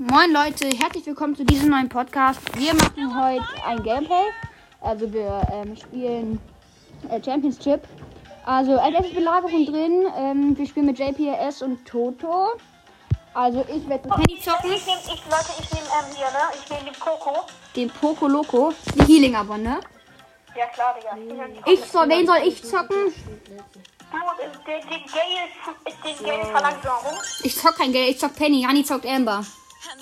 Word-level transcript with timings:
Moin 0.00 0.32
Leute, 0.32 0.68
herzlich 0.78 1.06
willkommen 1.06 1.34
zu 1.34 1.44
diesem 1.44 1.70
neuen 1.70 1.88
Podcast. 1.88 2.38
Wir 2.56 2.72
machen 2.72 3.20
heute 3.20 3.64
ein 3.66 3.82
Gameplay. 3.82 4.26
Also 4.80 5.12
wir 5.12 5.42
ähm, 5.52 5.76
spielen 5.76 6.38
äh, 7.10 7.20
Championship. 7.20 7.82
Also 8.46 8.78
als 8.78 8.94
erstes 8.94 9.12
Belagerung 9.12 9.66
drin. 9.66 10.06
Ähm, 10.16 10.56
wir 10.56 10.68
spielen 10.68 10.86
mit 10.86 11.00
JPS 11.00 11.62
und 11.62 11.84
Toto. 11.84 12.50
Also 13.34 13.62
ich 13.62 13.88
werde 13.88 14.08
mit 14.08 14.16
Penny 14.16 14.40
zocken. 14.40 14.72
Ich 14.72 14.86
nehme, 14.86 15.00
ich, 15.02 15.24
Leute, 15.24 15.52
ich 15.58 15.72
nehme 15.72 15.86
ähm, 15.86 16.16
hier, 16.16 16.26
ne? 16.26 16.44
Ich 16.54 16.70
nehme 16.70 16.84
den 16.84 17.00
Poco. 17.00 17.46
Den 17.74 17.90
Poco 17.90 18.28
Loco. 18.28 18.72
Die 18.94 19.04
Healing 19.04 19.34
aber, 19.34 19.58
ne? 19.58 19.80
Ja, 20.56 20.66
klar, 20.66 20.94
Digga. 20.94 21.44
Ich 21.66 21.84
soll, 21.86 22.08
wen 22.08 22.24
soll 22.24 22.38
ich 22.44 22.62
zocken? 22.62 22.88
Du, 22.92 23.56
äh, 23.56 24.80
den, 24.80 24.88
den 24.90 25.02
Gale, 25.06 26.14
den 26.18 26.24
Gale 26.24 26.44
Verlangsamung. 26.44 27.18
Ich 27.42 27.56
zock 27.58 27.76
kein 27.76 27.90
Geld, 27.90 28.10
ich 28.10 28.20
zock 28.20 28.36
Penny. 28.36 28.62
Jani 28.62 28.84
zockt 28.84 29.04
Amber. 29.04 29.44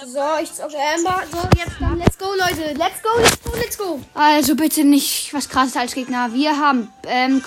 So, 0.05 0.19
ich 0.43 0.53
zocke 0.53 0.77
Amber. 0.95 1.23
So, 1.31 1.39
jetzt 1.57 1.77
dann. 1.81 1.99
Let's 1.99 2.19
go, 2.19 2.27
Leute. 2.35 2.73
Let's 2.75 3.03
go, 3.03 3.09
let's 3.19 3.43
go, 3.43 3.51
let's 3.57 3.79
go. 3.79 4.01
Also 4.15 4.57
bitte 4.57 4.85
nicht 4.85 5.33
was 5.35 5.49
krasses 5.49 5.77
als 5.77 5.95
Gegner. 5.95 6.33
Wir 6.33 6.59
haben, 6.59 6.91
ähm, 7.07 7.43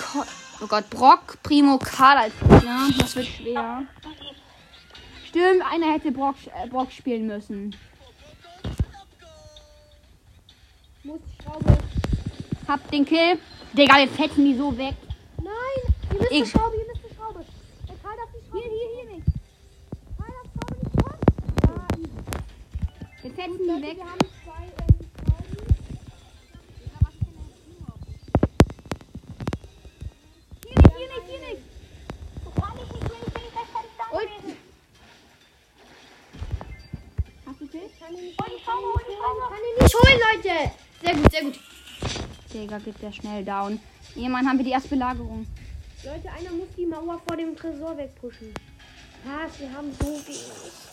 oh 0.61 0.67
Gott, 0.67 0.89
Brock, 0.89 1.37
Primo, 1.43 1.77
Karl 1.79 2.17
als 2.17 2.33
Gegner. 2.39 2.87
Das 2.97 3.15
wird 3.15 3.27
schwer. 3.27 3.83
Stimmt, 5.27 5.63
einer 5.71 5.93
hätte 5.93 6.11
Brock, 6.11 6.35
äh, 6.55 6.67
Brock 6.67 6.91
spielen 6.91 7.27
müssen. 7.27 7.75
Muss 11.03 11.19
Schraube. 11.43 11.77
Hab 12.67 12.91
den 12.91 13.05
Kill. 13.05 13.39
Digga, 13.73 13.97
wir 13.97 14.07
fetzen 14.07 14.45
die 14.45 14.55
so 14.57 14.75
weg. 14.77 14.95
Nein, 15.37 15.93
ihr 16.11 16.17
müsst 16.19 16.31
die 16.31 16.35
Ich- 16.41 16.49
Schraube, 16.51 16.75
ihr 16.77 16.85
müsst 16.87 17.01
die 17.09 17.15
Schraube. 17.15 17.45
Der 17.87 17.95
Karl 18.03 18.17
darf 18.17 18.29
die 18.33 18.49
Schraube. 18.49 18.63
Hier, 18.63 18.71
hier, 18.71 18.89
hier 18.95 19.15
nicht. 19.17 19.27
Karl 20.17 20.33
darf 20.35 20.47
Schraube 20.53 20.75
nicht 20.83 20.97
kommen. 21.03 21.19
Ja, 23.01 23.07
Wir 23.21 23.31
fetzen 23.31 23.57
die 23.59 23.81
weg. 23.81 23.97
Wir 23.97 24.05
haben 24.05 24.19
zwei. 24.43 24.63
Hier 30.65 30.75
nicht, 30.75 30.95
hier 30.95 31.07
nicht, 31.07 31.25
hier 31.27 31.39
nicht. 31.39 31.63
Und. 34.11 34.29
Hast 37.45 37.59
du 37.59 37.65
nicht 37.65 37.75
Hol 38.01 38.15
die 38.17 38.63
Schraube, 38.63 38.87
hol 38.87 39.03
die 39.05 39.15
Schraube. 39.15 39.41
kann 39.49 39.63
ihn 39.67 39.83
nicht 39.83 39.95
holen, 39.95 40.19
Leute. 40.31 40.55
Sehr 41.01 41.15
gut, 41.15 41.31
sehr 41.31 41.43
gut. 41.43 41.59
Digga, 42.53 42.77
geht 42.79 43.01
der 43.01 43.11
schnell 43.11 43.43
down. 43.43 43.79
Jemand 44.15 44.47
haben 44.47 44.57
wir 44.57 44.65
die 44.65 44.71
erste 44.71 44.89
Belagerung. 44.89 45.45
Leute, 46.05 46.31
einer 46.31 46.51
muss 46.51 46.69
die 46.77 46.85
Mauer 46.85 47.21
vor 47.27 47.35
dem 47.35 47.53
Tresor 47.55 47.97
wegpushen. 47.97 48.53
Was? 49.25 49.59
Wir 49.59 49.73
haben 49.73 49.91
so 49.99 50.07
wenig. 50.25 50.88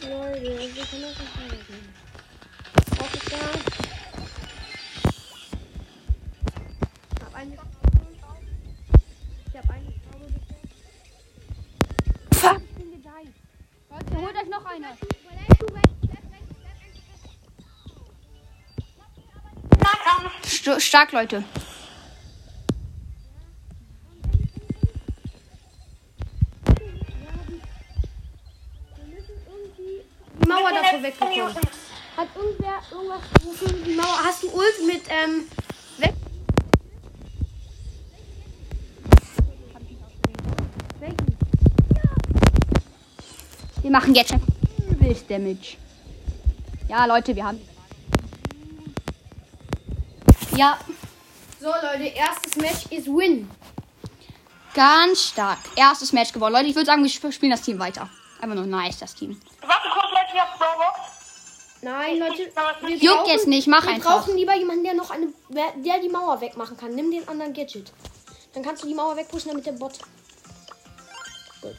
Leute, 0.00 0.42
wir 0.42 0.84
können 0.84 1.02
das 1.02 1.18
nicht 1.18 1.34
halten. 1.36 1.78
Was 2.90 3.14
ist 3.14 3.32
da? 3.32 3.36
Ich 7.14 7.22
hab 7.24 7.34
eine 7.34 7.54
Schraube. 7.54 7.68
Ich 9.46 9.56
hab 9.56 9.70
eine 9.70 9.92
Schraube 9.92 10.26
gesetzt. 10.26 10.74
Fuck. 12.34 12.60
Ich 12.60 12.74
bin 12.74 12.90
gedeiht. 12.92 13.34
Leute, 13.90 14.16
holt 14.16 14.36
euch 14.36 14.48
noch 14.48 14.64
eine. 14.66 14.88
Nahkampf. 19.78 20.32
St 20.44 20.80
stark, 20.82 21.12
Leute. 21.12 21.44
Wir 28.96 29.04
müssen 29.06 29.36
irgendwie 29.46 30.02
die 30.42 30.48
Mauer 30.48 30.72
davor 30.72 31.02
wegbekommen. 31.02 31.56
Hat 32.16 32.28
irgendwer 32.34 32.82
irgendwas 32.90 33.22
gerufen? 33.34 33.84
Die 33.84 33.94
Mauer. 33.94 34.24
Hast 34.24 34.42
du 34.42 34.48
Ult 34.48 34.86
mit 34.86 35.02
ähm, 35.08 35.44
weg? 35.98 36.14
Welchen? 41.00 41.38
Wir 43.88 43.92
machen 43.92 44.14
jetzt 44.14 44.28
schon 44.28 44.42
übelst 44.90 45.30
Damage. 45.30 45.78
Ja, 46.90 47.06
Leute, 47.06 47.34
wir 47.34 47.42
haben. 47.42 47.58
Ja, 50.54 50.78
So 51.58 51.68
Leute, 51.68 52.04
erstes 52.14 52.56
Match 52.56 52.84
ist 52.90 53.06
Win. 53.06 53.48
ganz 54.74 55.22
stark. 55.28 55.56
Erstes 55.74 56.12
Match 56.12 56.34
gewonnen. 56.34 56.52
Leute, 56.52 56.66
ich 56.66 56.74
würde 56.74 56.84
sagen, 56.84 57.02
wir 57.02 57.08
sp- 57.08 57.32
spielen 57.32 57.52
das 57.52 57.62
Team 57.62 57.78
weiter. 57.78 58.10
Einfach 58.42 58.56
nur 58.56 58.66
nice, 58.66 58.98
das 58.98 59.14
Team. 59.14 59.40
Warte 59.62 59.88
kurz, 59.90 60.10
Leute, 60.12 60.34
ich 60.34 60.38
hab. 60.38 60.58
Nein, 61.80 62.18
Leute. 62.18 62.52
Wir 62.82 62.96
Juckt 62.98 63.16
brauchen- 63.20 63.30
jetzt 63.30 63.46
nicht, 63.46 63.68
mach 63.68 63.84
wir 63.84 63.92
einfach. 63.94 64.18
brauchen 64.20 64.36
lieber 64.36 64.54
jemanden, 64.54 64.84
der 64.84 64.92
noch 64.92 65.10
eine, 65.10 65.28
wer- 65.48 65.72
der 65.78 65.98
die 66.00 66.10
Mauer 66.10 66.38
wegmachen 66.42 66.76
kann. 66.76 66.94
Nimm 66.94 67.10
den 67.10 67.26
anderen 67.26 67.54
Gadget. 67.54 67.90
Dann 68.52 68.62
kannst 68.62 68.82
du 68.84 68.86
die 68.88 68.94
Mauer 68.94 69.16
wegpushen, 69.16 69.48
damit 69.48 69.64
der 69.64 69.72
Bot. 69.72 69.94
Gut. 71.62 71.74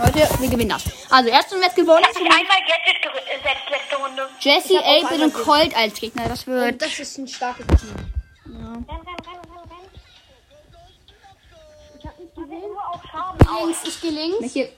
Leute, 0.00 0.28
wir 0.40 0.48
gewinnen 0.48 0.70
das. 0.70 0.84
Also, 1.10 1.28
erstes 1.30 1.58
Match 1.58 1.74
gewonnen. 1.74 2.04
Ich 2.10 2.16
hab 2.16 2.22
einmal 2.22 2.56
Gadget 2.66 3.02
gesetzt 3.02 3.70
letzte 3.70 3.96
Runde. 3.96 4.28
Jesse, 4.40 4.72
Ich 4.72 4.78
hab 4.78 4.84
auch 4.84 5.04
8 5.04 5.12
einmal 5.12 5.26
und 5.26 5.34
Colt 5.34 5.76
als 5.76 5.94
Gegner. 6.00 6.28
Das 6.28 6.46
wird. 6.46 6.72
Und 6.72 6.82
das 6.82 6.98
ist 6.98 7.18
ein 7.18 7.28
starkes 7.28 7.66
Team. 7.66 7.94
Ja. 8.46 8.52
Renn, 8.52 8.86
renn, 8.88 8.88
renn. 8.88 9.86
Ich 11.98 12.06
hab 12.06 12.18
nicht 12.18 12.34
gesehen. 12.34 12.62
Links, 13.60 13.78
ich 13.84 14.00
gehe 14.00 14.10
links. 14.10 14.40
Welche? 14.40 14.72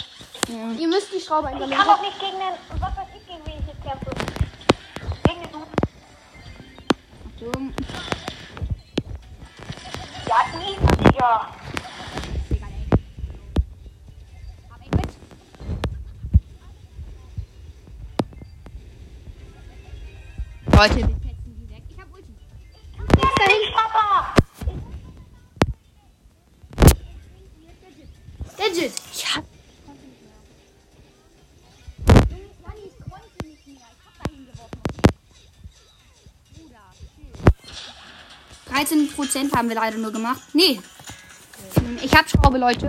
Ja. 0.48 0.72
Ihr 0.78 0.88
müsst 0.88 1.12
die 1.14 1.20
Schraube 1.20 1.48
Ich 1.48 1.54
einsammeln. 1.54 1.78
kann 1.78 1.86
doch 1.86 2.02
nicht 2.02 2.18
gegen 2.18 2.32
den, 2.38 2.80
was 2.80 2.96
weiß 2.96 3.06
ich, 3.16 3.26
gegen 3.28 3.46
wen 3.46 3.54
ich 3.60 3.66
jetzt 3.68 3.82
kämpfe. 3.84 4.10
Gegen 5.24 5.40
den 5.42 5.52
du. 5.52 5.58
Achtung. 7.46 7.74
Ja, 10.28 10.36
easy, 10.60 11.04
Digga. 11.04 11.61
Leute, 20.76 20.96
wir 20.96 21.16
fetzen 21.16 21.54
die 21.56 21.68
weg. 21.68 21.82
Ich 21.88 21.98
hab 21.98 22.12
Ulti. 22.12 22.34
Dahin, 23.38 23.72
Papa. 23.74 24.34
Gadget. 28.56 28.92
Ich 29.12 29.36
hab. 29.36 29.44
Prozent 39.22 39.54
haben 39.54 39.68
wir 39.68 39.76
leider 39.76 39.98
nur 39.98 40.12
gemacht. 40.12 40.40
Nee. 40.52 40.80
Ich 42.02 42.12
hab 42.12 42.28
Schraube, 42.28 42.58
Leute. 42.58 42.88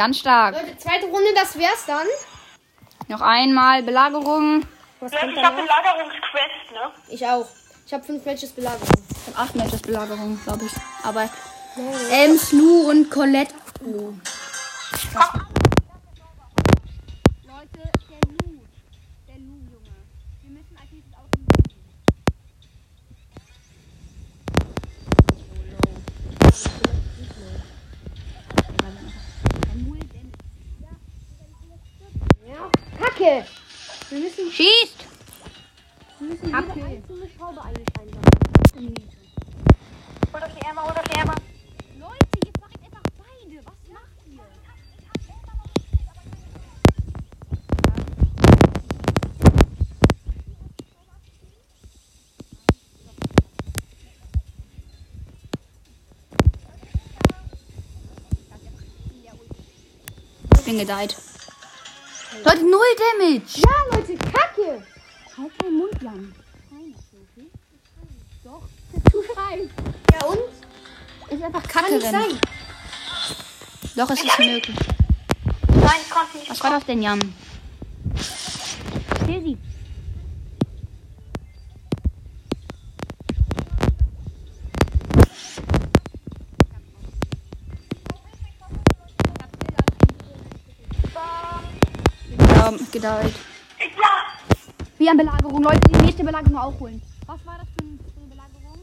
Ganz 0.00 0.18
stark. 0.18 0.54
Leute, 0.54 0.78
zweite 0.78 1.04
Runde, 1.06 1.28
das 1.34 1.58
wär's 1.58 1.84
dann. 1.86 2.06
Noch 3.08 3.20
einmal 3.20 3.82
Belagerung. 3.82 4.64
Was 4.98 5.12
Leute, 5.12 5.26
kommt 5.26 5.36
ich 5.36 5.44
hab 5.44 5.56
danach? 5.56 5.62
Belagerungsquest, 5.62 6.72
ne? 6.72 6.90
Ich 7.10 7.26
auch. 7.26 7.46
Ich 7.84 7.92
habe 7.92 8.02
fünf 8.02 8.24
Matches 8.24 8.50
Belagerung. 8.52 8.88
Ich 9.10 9.34
hab 9.34 9.42
acht 9.42 9.54
Matches 9.56 9.82
Belagerung, 9.82 10.40
glaube 10.42 10.64
ich. 10.64 10.72
Aber 11.04 11.28
Ems, 12.10 12.52
Lou 12.52 12.88
und 12.88 13.10
Colette. 13.10 13.54
Oh. 13.84 14.14
Leute, 17.44 17.82
der 18.08 18.20
Lou. 18.30 18.62
Der 19.28 19.36
Lou, 19.36 19.58
Junge. 19.68 19.96
Wir 20.40 20.50
müssen 20.50 20.76
als 20.80 20.90
nächstes 20.92 21.14
aus 21.14 21.28
dem 21.34 21.44
Lou 21.44 21.60
gehen. 21.68 21.84
So 26.54 26.70
low. 26.88 27.10
Kacke! 33.20 33.44
Wir 34.08 34.18
müssen, 34.18 34.50
Schießt! 34.50 35.04
wir 36.20 36.28
müssen 36.28 36.50
Kacke. 36.50 36.72
jede 36.74 36.86
einzelne 36.86 37.28
Schraube 37.36 37.60
eigentlich 37.62 37.86
einsammeln. 37.98 38.94
Hol 40.32 40.42
euch 40.42 40.54
die 40.54 40.66
Emma, 40.66 40.82
hol 40.84 40.92
euch 40.92 41.08
die 41.12 41.20
Emma. 41.20 41.34
Leute, 41.98 42.26
jetzt 42.46 42.60
macht 42.60 42.78
einfach 42.82 43.02
beide. 43.18 43.58
Was 43.58 43.74
macht 43.92 44.26
ihr? 44.26 44.40
Ich 60.58 60.64
bin 60.64 60.78
gedeiht. 60.78 61.16
Leute, 62.44 62.64
null 62.64 62.80
Damage. 62.98 63.42
Ja, 63.60 63.96
Leute, 63.96 64.16
Kacke! 64.16 64.82
Halt 65.36 65.52
deinen 65.62 65.76
Mund, 65.78 66.02
Jan. 66.02 66.34
Doch. 68.44 68.62
Du 69.12 69.22
schreien. 69.22 69.70
Ja, 70.12 70.26
und? 70.26 70.38
Ist 71.30 71.42
einfach 71.42 71.62
Kann 71.68 71.82
kacke. 71.84 71.94
nicht 71.94 72.04
wenn- 72.04 72.12
sein. 72.12 72.40
Doch, 73.96 74.10
es 74.10 74.22
ist 74.24 74.38
möglich. 74.38 74.76
Nein, 75.68 75.90
ich 76.02 76.10
konnte 76.10 76.38
nicht. 76.38 76.50
Was 76.50 76.62
war 76.62 76.70
das 76.70 76.84
denn, 76.86 77.02
Jan? 77.02 77.20
Ja, 92.90 92.98
gedeiht. 92.98 93.34
Wie 94.98 95.08
an 95.08 95.16
Belagerung. 95.16 95.62
Leute, 95.62 95.80
die 95.88 95.96
nächste 95.98 96.24
Belagerung 96.24 96.58
auch 96.58 96.80
holen. 96.80 97.00
Was 97.26 97.38
war 97.46 97.58
das 97.58 97.68
für 97.68 97.84
eine 97.84 97.98
Belagerung? 98.28 98.80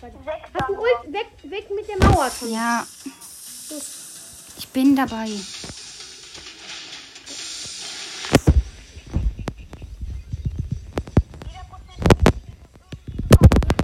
sechs. 0.00 0.14
Hast 0.54 0.68
du 0.68 0.74
Ult? 0.74 1.12
Weg, 1.12 1.26
weg 1.50 1.66
mit 1.74 1.88
der 1.88 1.96
Mauer 2.06 2.30
schon. 2.30 2.52
Ja. 2.52 2.86
Ich 4.58 4.68
bin 4.68 4.94
dabei. 4.94 5.26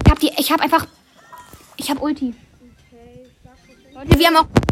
Ich 0.03 0.11
hab 0.11 0.19
die, 0.19 0.31
ich 0.37 0.51
hab 0.51 0.61
einfach, 0.61 0.87
ich 1.77 1.89
hab 1.89 2.01
Ulti. 2.01 2.35
Leute, 3.93 4.19
wir 4.19 4.27
haben 4.27 4.37
auch. 4.37 4.64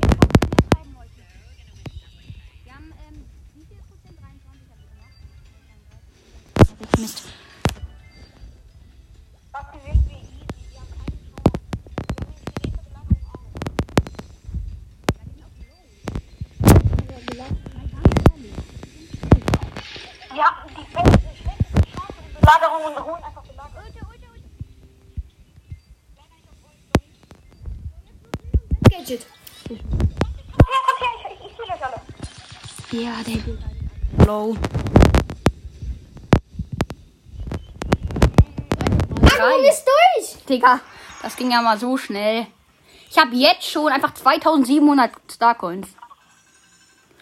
Der 33.25 34.25
Low. 34.25 34.55
Belagerung 39.43 39.63
ist 39.65 39.85
durch! 39.85 40.45
Digga, 40.45 40.79
das 41.21 41.35
ging 41.35 41.51
ja 41.51 41.61
mal 41.61 41.77
so 41.77 41.97
schnell. 41.97 42.47
Ich 43.09 43.17
habe 43.17 43.35
jetzt 43.35 43.69
schon 43.69 43.91
einfach 43.91 44.13
2700 44.13 45.11
Starcoins. 45.31 45.87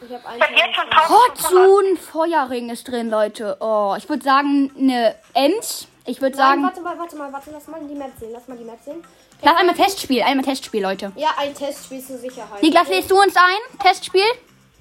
Ich 0.04 0.12
hab 0.12 0.36
Ich 0.36 0.42
hab 0.42 0.50
jetzt 0.50 0.76
schon 0.76 0.90
1500. 0.90 1.10
Hotsun 1.10 1.98
Feuerring 1.98 2.70
ist 2.70 2.88
drin, 2.88 3.10
Leute. 3.10 3.58
Oh, 3.60 3.96
ich 3.98 4.08
würde 4.10 4.24
sagen, 4.24 4.72
eine 4.78 5.16
Ems. 5.34 5.88
Ich 6.06 6.20
würde 6.20 6.36
sagen, 6.36 6.64
warte 6.64 6.82
mal, 6.82 6.98
warte 6.98 7.16
mal, 7.16 7.32
warte, 7.32 7.52
lass 7.52 7.68
mal 7.68 7.80
die 7.88 7.94
Map 7.94 8.12
sehen, 8.20 8.32
lass 8.34 8.48
mal 8.48 8.58
die 8.58 8.64
Map 8.64 8.80
sehen. 8.84 9.04
lass 9.44 9.56
einmal 9.56 9.76
Testspiel, 9.76 10.24
einmal 10.24 10.44
Testspiel, 10.44 10.82
Leute. 10.82 11.12
Ja, 11.16 11.30
ein 11.38 11.54
Testspiel 11.54 12.04
zur 12.04 12.18
Sicherheit. 12.18 12.62
Niklas, 12.64 12.88
lädst 12.90 13.12
du 13.12 13.22
uns 13.22 13.36
ein? 13.36 13.78
Testspiel? 13.80 14.24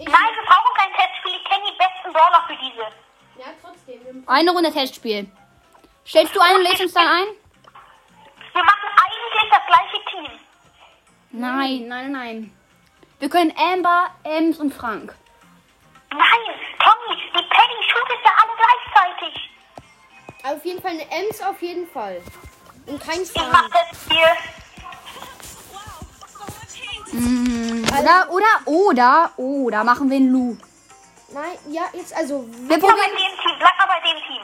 Nein, 0.04 0.34
wir 0.34 0.44
brauchen 0.44 0.74
kein 0.76 0.92
Testspiel. 0.94 1.32
Ich 1.36 1.44
kenne 1.44 1.64
die 1.70 1.76
besten 1.76 2.12
Brawler 2.12 2.44
für 2.46 2.56
diese. 2.56 2.86
Ja, 3.38 3.46
trotzdem. 3.62 4.24
Eine 4.26 4.50
Runde 4.50 4.72
Testspiel. 4.72 5.30
Stellst 6.06 6.34
du 6.34 6.40
ein 6.40 6.56
und 6.56 6.62
lädst 6.62 6.80
uns 6.80 6.92
dann 6.94 7.06
ein? 7.06 7.26
Wir 8.52 8.64
machen 8.64 8.88
eigentlich 8.96 9.50
das 9.50 9.66
gleiche 9.66 10.04
Team. 10.10 10.40
Nein, 11.32 11.88
nein, 11.88 12.12
nein. 12.12 12.56
Wir 13.18 13.28
können 13.28 13.52
Amber, 13.56 14.06
Ems 14.24 14.58
und 14.58 14.72
Frank. 14.74 15.14
Nein, 16.10 16.58
Tommy, 16.82 17.16
die 17.16 17.32
Penny 17.32 17.82
shootet 17.88 18.18
ja 18.24 18.32
alle 18.42 18.52
gleichzeitig. 18.56 19.50
Auf 20.42 20.64
jeden 20.64 20.80
Fall 20.82 20.92
eine 20.92 21.10
Ems, 21.10 21.40
auf 21.42 21.60
jeden 21.62 21.86
Fall. 21.88 22.20
Und 22.86 23.00
kein 23.00 23.20
Ich 23.22 23.30
mach 23.36 23.50
Frank. 23.50 23.72
das 23.72 24.00
Spiel. 24.02 24.26
Oder, 27.98 28.30
oder, 28.30 28.46
oder, 28.66 29.30
oder 29.36 29.84
machen 29.84 30.08
wir 30.10 30.16
einen 30.16 30.32
Lu. 30.32 30.56
Nein, 31.32 31.58
ja, 31.68 31.82
jetzt 31.92 32.12
also. 32.14 32.44
Wir 32.50 32.66
Bleib 32.68 32.80
bei 32.80 32.88
probieren. 32.88 33.10
dem 33.10 33.38
Team, 33.40 33.56
bleib 33.58 33.78
mal 33.78 33.86
bei 33.86 34.00
dem 34.00 34.18
Team. 34.26 34.42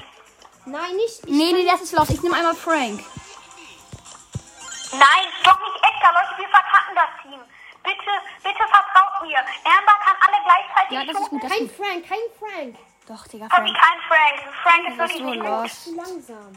Nein, 0.67 0.97
nicht. 0.97 1.21
Ich 1.25 1.31
Nee, 1.31 1.53
nee, 1.53 1.67
das 1.67 1.81
ist 1.81 1.93
los. 1.93 2.09
Ich 2.11 2.23
nehme 2.23 2.37
einmal 2.37 2.55
Frank. 2.55 3.01
Nein, 4.93 5.27
doch 5.45 5.59
nicht 5.61 5.77
Edgar, 5.83 6.13
Leute, 6.15 6.39
wir 6.39 6.49
verkacken 6.49 6.95
das 6.95 7.23
Team. 7.23 7.41
Bitte, 7.83 8.13
bitte 8.43 8.65
vertraut 8.71 9.23
mir. 9.23 9.39
Amber 9.39 9.97
kann 10.03 10.17
alle 10.27 10.39
gleichzeitig 10.43 10.93
Ja, 10.99 11.05
das 11.13 11.21
ist 11.23 11.31
gut, 11.31 11.43
das 11.43 11.51
kein 11.53 11.67
ist 11.67 11.77
gut. 11.77 11.87
Frank, 11.87 12.09
kein 12.09 12.19
Frank. 12.39 12.77
Doch, 13.09 13.27
Digga, 13.29 13.49
Frank. 13.49 13.67
kein 13.77 13.99
Frank. 14.09 14.55
Frank 14.63 14.89
ist 14.89 14.99
wirklich 14.99 15.19
so 15.19 15.25
nicht 15.31 15.41
gut. 15.41 15.49
los. 15.49 15.85
Zu 15.85 15.95
langsam. 15.95 16.53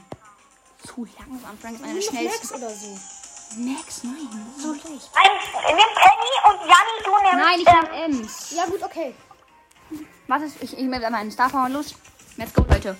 Zu 0.85 1.07
langsam. 1.17 1.57
Frank 1.59 1.75
ist 1.75 1.83
einer 1.83 1.93
der 1.93 1.93
Max 1.93 2.05
schnellsten. 2.07 2.57
oder 2.57 2.69
so. 2.69 3.18
Max, 3.57 4.03
nein. 4.03 4.15
So 4.57 4.73
schlecht. 4.73 5.09
Nein, 5.15 5.31
nimm 5.67 5.89
Penny 5.95 6.33
und 6.47 6.59
Janni, 6.61 6.95
du 7.03 7.11
nimmst... 7.11 7.35
Nein, 7.35 7.59
ich 7.59 7.67
ähm, 7.67 8.09
nehme 8.09 8.19
Ems. 8.19 8.51
Ja, 8.51 8.65
gut, 8.65 8.83
okay. 8.83 9.15
Was 10.27 10.43
ist? 10.43 10.61
Ich, 10.61 10.73
ich 10.73 10.79
nehme 10.79 11.03
einmal 11.03 11.21
einen 11.21 11.31
Starpower 11.31 11.69
los. 11.69 11.95
Let's 12.37 12.53
go, 12.53 12.63
Leute. 12.69 12.95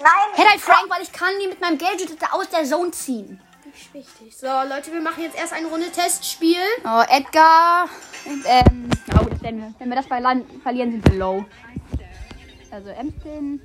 Nein, 0.00 0.10
Hätte 0.34 0.50
halt 0.50 0.60
Frank, 0.60 0.90
weil 0.90 1.02
ich 1.02 1.12
kann 1.12 1.32
die 1.40 1.46
mit 1.46 1.60
meinem 1.60 1.78
Gadget 1.78 2.10
aus 2.32 2.48
der 2.48 2.64
Zone 2.64 2.90
ziehen. 2.90 3.40
Nicht 3.64 3.94
wichtig. 3.94 4.36
So, 4.36 4.46
Leute, 4.46 4.92
wir 4.92 5.00
machen 5.00 5.22
jetzt 5.22 5.36
erst 5.36 5.52
eine 5.52 5.68
Runde 5.68 5.90
Testspiel. 5.90 6.60
Oh, 6.84 7.02
Edgar. 7.08 7.88
Ähm, 8.26 8.90
ja, 9.06 9.18
gut, 9.18 9.40
werden 9.42 9.60
wir. 9.60 9.74
Wenn 9.78 9.88
wir 9.88 9.96
das 9.96 10.06
verlieren, 10.06 10.92
sind 10.92 11.08
wir 11.08 11.18
low. 11.18 11.44
Also 12.70 12.90
Ems-Pin. 12.90 13.62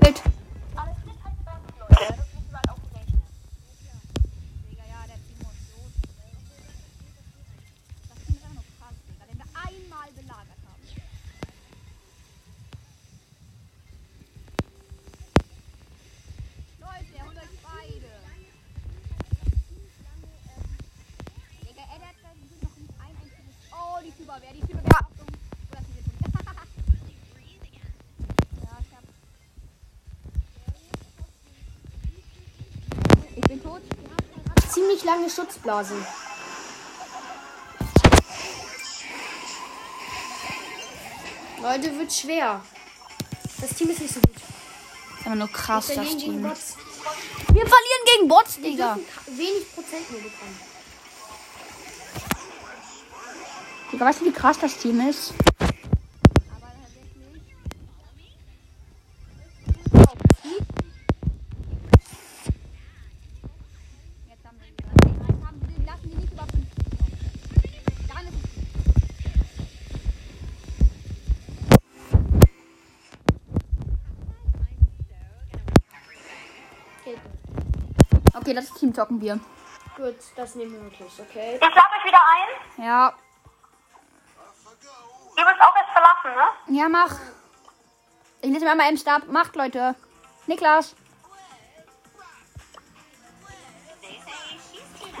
Bild. 0.00 0.22
Ziemlich 34.88 35.04
lange 35.04 35.28
Schutzblasen. 35.28 35.98
Leute, 41.62 41.98
wird 41.98 42.10
schwer. 42.10 42.62
Das 43.60 43.70
Team 43.74 43.90
ist 43.90 44.00
nicht 44.00 44.14
so 44.14 44.20
gut. 44.20 44.34
Das 44.34 45.20
ist 45.20 45.26
aber 45.26 45.34
nur 45.34 45.52
krass, 45.52 45.88
das 45.94 46.16
Team. 46.16 46.42
Bots. 46.42 46.76
Wir 47.52 47.66
verlieren 47.66 48.04
gegen 48.16 48.28
Bots, 48.28 48.56
Wir 48.56 48.70
Digga. 48.70 48.98
wenig 49.26 49.74
Prozent 49.74 50.10
nur 50.10 50.22
bekommen. 50.22 50.58
Digga, 53.92 54.06
weißt 54.06 54.20
du, 54.22 54.24
wie 54.24 54.32
krass 54.32 54.58
das 54.58 54.74
Team 54.78 55.06
ist? 55.06 55.34
Okay, 78.48 78.54
das 78.54 78.72
Team 78.72 78.94
zocken 78.94 79.20
wir. 79.20 79.38
Gut, 79.94 80.16
das 80.34 80.54
nehmen 80.54 80.72
wir 80.72 80.80
wirklich, 80.84 81.12
okay? 81.20 81.56
Ich 81.56 81.60
lade 81.60 81.76
euch 81.98 82.04
wieder 82.06 82.18
ein. 82.32 82.82
Ja. 82.82 83.12
Ihr 85.36 85.44
müsst 85.44 85.60
auch 85.60 85.76
erst 85.76 85.90
verlassen, 85.92 86.34
ne? 86.34 86.78
Ja, 86.78 86.88
mach. 86.88 87.14
Ich 88.40 88.48
lese 88.48 88.64
mir 88.64 88.70
einmal 88.70 88.90
im 88.90 88.96
Stab. 88.96 89.26
Macht, 89.26 89.54
Leute. 89.54 89.94
Niklas. 90.46 90.94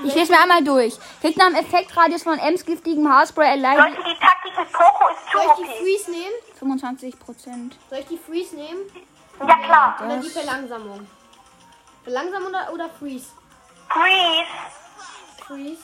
Ich 0.04 0.14
lese 0.14 0.32
mir 0.32 0.40
einmal 0.40 0.64
durch. 0.64 0.98
Kriegt 1.20 1.36
nach 1.36 1.48
dem 1.48 1.56
Effektradius 1.56 2.22
von 2.22 2.38
Ems 2.38 2.64
giftigem 2.64 3.12
Haarspray 3.12 3.50
allein 3.50 3.76
Leute, 3.76 4.04
die 4.04 4.18
Taktik 4.18 4.58
mit 4.58 4.72
Poco 4.72 5.08
ist 5.10 5.30
zu 5.30 5.36
Soll 5.36 5.46
ich 5.48 5.66
die. 5.66 5.82
Freeze 5.82 6.10
nehmen? 6.12 6.34
25 6.60 7.18
Prozent. 7.18 7.76
Soll 7.90 7.98
ich 7.98 8.06
die 8.06 8.16
Freeze 8.16 8.56
nehmen? 8.56 8.80
Ja 9.38 9.58
klar. 9.58 9.96
Oder 10.02 10.16
die 10.16 10.30
Verlangsamung? 10.30 11.06
Verlangsamung 12.08 12.48
oder, 12.48 12.72
oder 12.72 12.88
Freeze? 12.88 13.26
Freeze. 13.90 15.46
Freeze. 15.46 15.82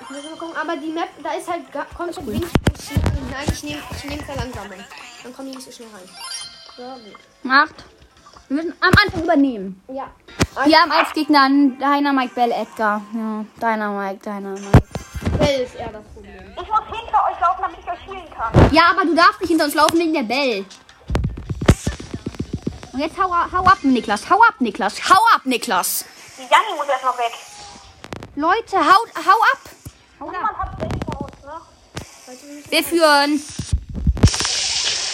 Ich 0.00 0.10
muss 0.10 0.24
mal 0.24 0.36
gucken, 0.36 0.56
aber 0.60 0.76
die 0.76 0.88
Map, 0.88 1.08
da 1.22 1.30
ist 1.34 1.48
halt 1.48 1.62
kommt 1.96 2.12
schon 2.12 2.26
wenig. 2.26 2.50
Nein, 3.30 3.46
ich 3.52 3.62
nehme 3.62 3.80
ich 3.96 4.04
nehm 4.04 4.18
Verlangsamung. 4.18 4.84
Dann 5.22 5.32
kommen 5.32 5.48
die 5.52 5.56
nicht 5.56 5.64
so 5.64 5.70
schnell 5.70 5.88
rein. 5.94 6.08
So, 6.76 6.82
gut. 6.82 7.20
Macht. 7.44 7.84
Wir 8.48 8.56
müssen 8.56 8.74
am 8.80 8.90
Anfang 9.04 9.22
übernehmen. 9.22 9.80
Ja. 9.86 10.10
Wir 10.64 10.76
haben 10.76 10.90
als 10.90 11.12
Gegner 11.12 11.42
einen 11.44 11.78
Dynamite 11.78 12.34
Bell 12.34 12.50
Edgar. 12.50 13.02
Ja, 13.14 13.44
Dynamite, 13.60 14.24
Dynamite. 14.24 14.82
Bell 15.38 15.60
ist 15.60 15.76
eher 15.76 15.92
das 15.92 16.04
Problem. 16.12 16.52
Ich 16.60 16.68
muss 16.68 16.98
hinter 16.98 17.20
euch 17.30 17.40
laufen, 17.40 17.62
damit 17.62 17.78
ich 17.78 17.86
euch 17.86 18.06
healen 18.06 18.30
kann. 18.34 18.74
Ja, 18.74 18.90
aber 18.90 19.04
du 19.04 19.14
darfst 19.14 19.40
nicht 19.40 19.50
hinter 19.50 19.66
uns 19.66 19.74
laufen 19.74 20.00
wegen 20.00 20.14
der 20.14 20.24
Bell. 20.24 20.64
Und 22.92 22.98
jetzt 22.98 23.16
hau, 23.18 23.30
hau 23.30 23.64
ab, 23.64 23.78
Niklas. 23.82 24.28
Hau 24.28 24.42
ab, 24.42 24.54
Niklas. 24.58 25.08
Hau 25.08 25.20
ab, 25.34 25.42
Niklas. 25.44 26.04
Die 26.36 26.42
Janni 26.42 26.76
muss 26.76 26.88
erst 26.88 27.04
noch 27.04 27.16
weg. 27.18 27.32
Leute, 28.34 28.78
hau, 28.78 29.06
hau 29.14 29.40
ab. 29.52 29.60
Hau 30.18 30.28
ab. 30.28 30.34
Hat 30.58 30.82
ne? 30.82 32.62
Wir 32.68 32.84
führen. 32.84 33.42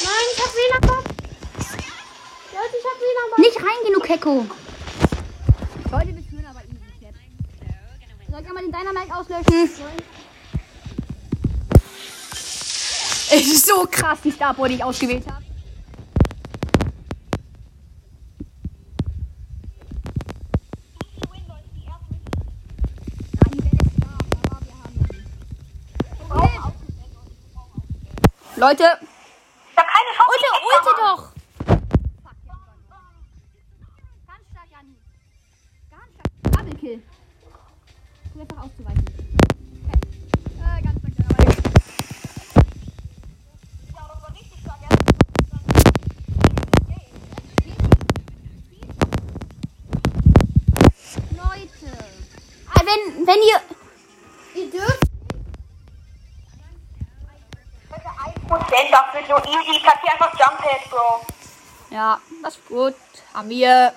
Nein, 0.04 0.26
ich 0.33 0.40
hab 0.42 0.54
WLAN-Bock. 0.54 1.04
Leute, 2.52 2.76
ich 2.78 2.87
hab 2.87 2.99
WLAN-Bock. 3.00 3.38
Nicht 3.38 3.56
reingehen, 3.56 3.95
du 3.95 4.00
Kecko. 4.00 4.47
Leute, 5.90 6.14
wir 6.14 6.23
führen 6.23 6.47
aber 6.47 6.62
easy 6.64 6.78
Chat. 7.00 7.14
Soll 8.30 8.40
ich 8.40 8.49
einmal 8.49 8.62
den 8.62 8.73
Dynamite 8.73 9.14
auslöschen? 9.14 9.71
Es 13.28 13.47
ist 13.47 13.66
so 13.66 13.87
krass, 13.90 14.18
die 14.23 14.33
Starboard, 14.33 14.71
die 14.71 14.76
ich 14.76 14.85
ausgewählt 14.85 15.26
habe. 15.26 15.45
Leute, 28.66 28.82
Ich 28.82 29.78
hab 29.78 29.87
keine 29.87 30.11
Chance. 30.16 30.28
ulte, 30.28 30.46
ich 30.50 30.64
ulte 30.66 30.92
doch! 31.00 31.23
Ganz 34.26 34.42
stark, 34.50 34.68
Janni. 34.73 34.96
Ganz 35.88 36.11
stark. 36.14 36.66
Double 36.66 36.75
Kill. 36.80 37.02
Um 38.35 38.40
einfach 38.40 38.64
auszuweichen. 38.64 39.15
1% 58.76 58.90
das 58.90 59.14
wird 59.14 59.26
so 59.26 59.50
easy. 59.50 59.80
Platzier 59.80 60.12
einfach 60.12 60.33
Jump 60.38 60.59
Pad, 60.59 60.90
Bro. 60.90 61.26
Ja, 61.90 62.21
das 62.42 62.56
ist 62.56 62.68
gut. 62.68 62.95
Haben 63.33 63.49
wir. 63.49 63.92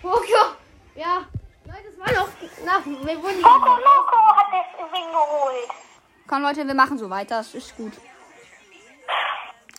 Poco. 0.00 0.56
Ja. 0.94 1.24
Leute, 1.64 1.88
es 1.92 1.98
war 1.98 2.12
noch. 2.12 2.28
Na, 2.64 2.84
wir 2.84 3.22
wurden 3.22 3.42
Poco 3.42 3.74
Loco 3.76 4.36
hat 4.36 4.46
das 4.52 4.92
Ring 4.92 5.10
geholt. 5.10 5.68
Komm, 6.26 6.42
Leute, 6.42 6.66
wir 6.66 6.74
machen 6.74 6.98
so 6.98 7.10
weiter. 7.10 7.38
Das 7.38 7.54
ist 7.54 7.76
gut. 7.76 7.92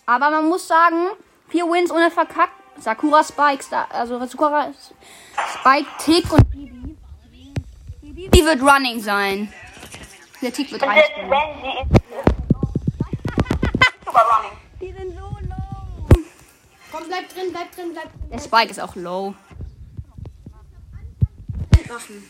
Aber 0.06 0.30
man 0.30 0.50
muss 0.50 0.68
sagen, 0.68 1.12
vier 1.50 1.66
Wins 1.66 1.92
ohne 1.92 2.12
verkackt. 2.12 2.54
Sakura 2.80 3.24
Spikes, 3.24 3.70
da, 3.70 3.86
also 3.92 4.20
Sakura 4.26 4.74
Spike, 5.54 5.88
Tick 6.00 6.34
und 6.34 6.50
Bibi. 6.50 6.96
Die 8.02 8.12
Bibi 8.14 8.46
wird 8.46 8.62
Running 8.62 9.00
sein. 9.00 9.54
Der 10.42 10.52
Tick 10.52 10.72
wird 10.72 10.82
reinspringen. 10.82 11.32
Komm, 16.94 17.08
bleib 17.08 17.28
drin, 17.34 17.52
bleib 17.52 17.76
drin, 17.76 17.92
bleib 17.92 18.12
drin. 18.14 18.30
Der 18.32 18.40
Spike 18.40 18.70
ist 18.70 18.80
auch 18.80 18.96
low. 18.96 19.34
Machen. 21.90 22.24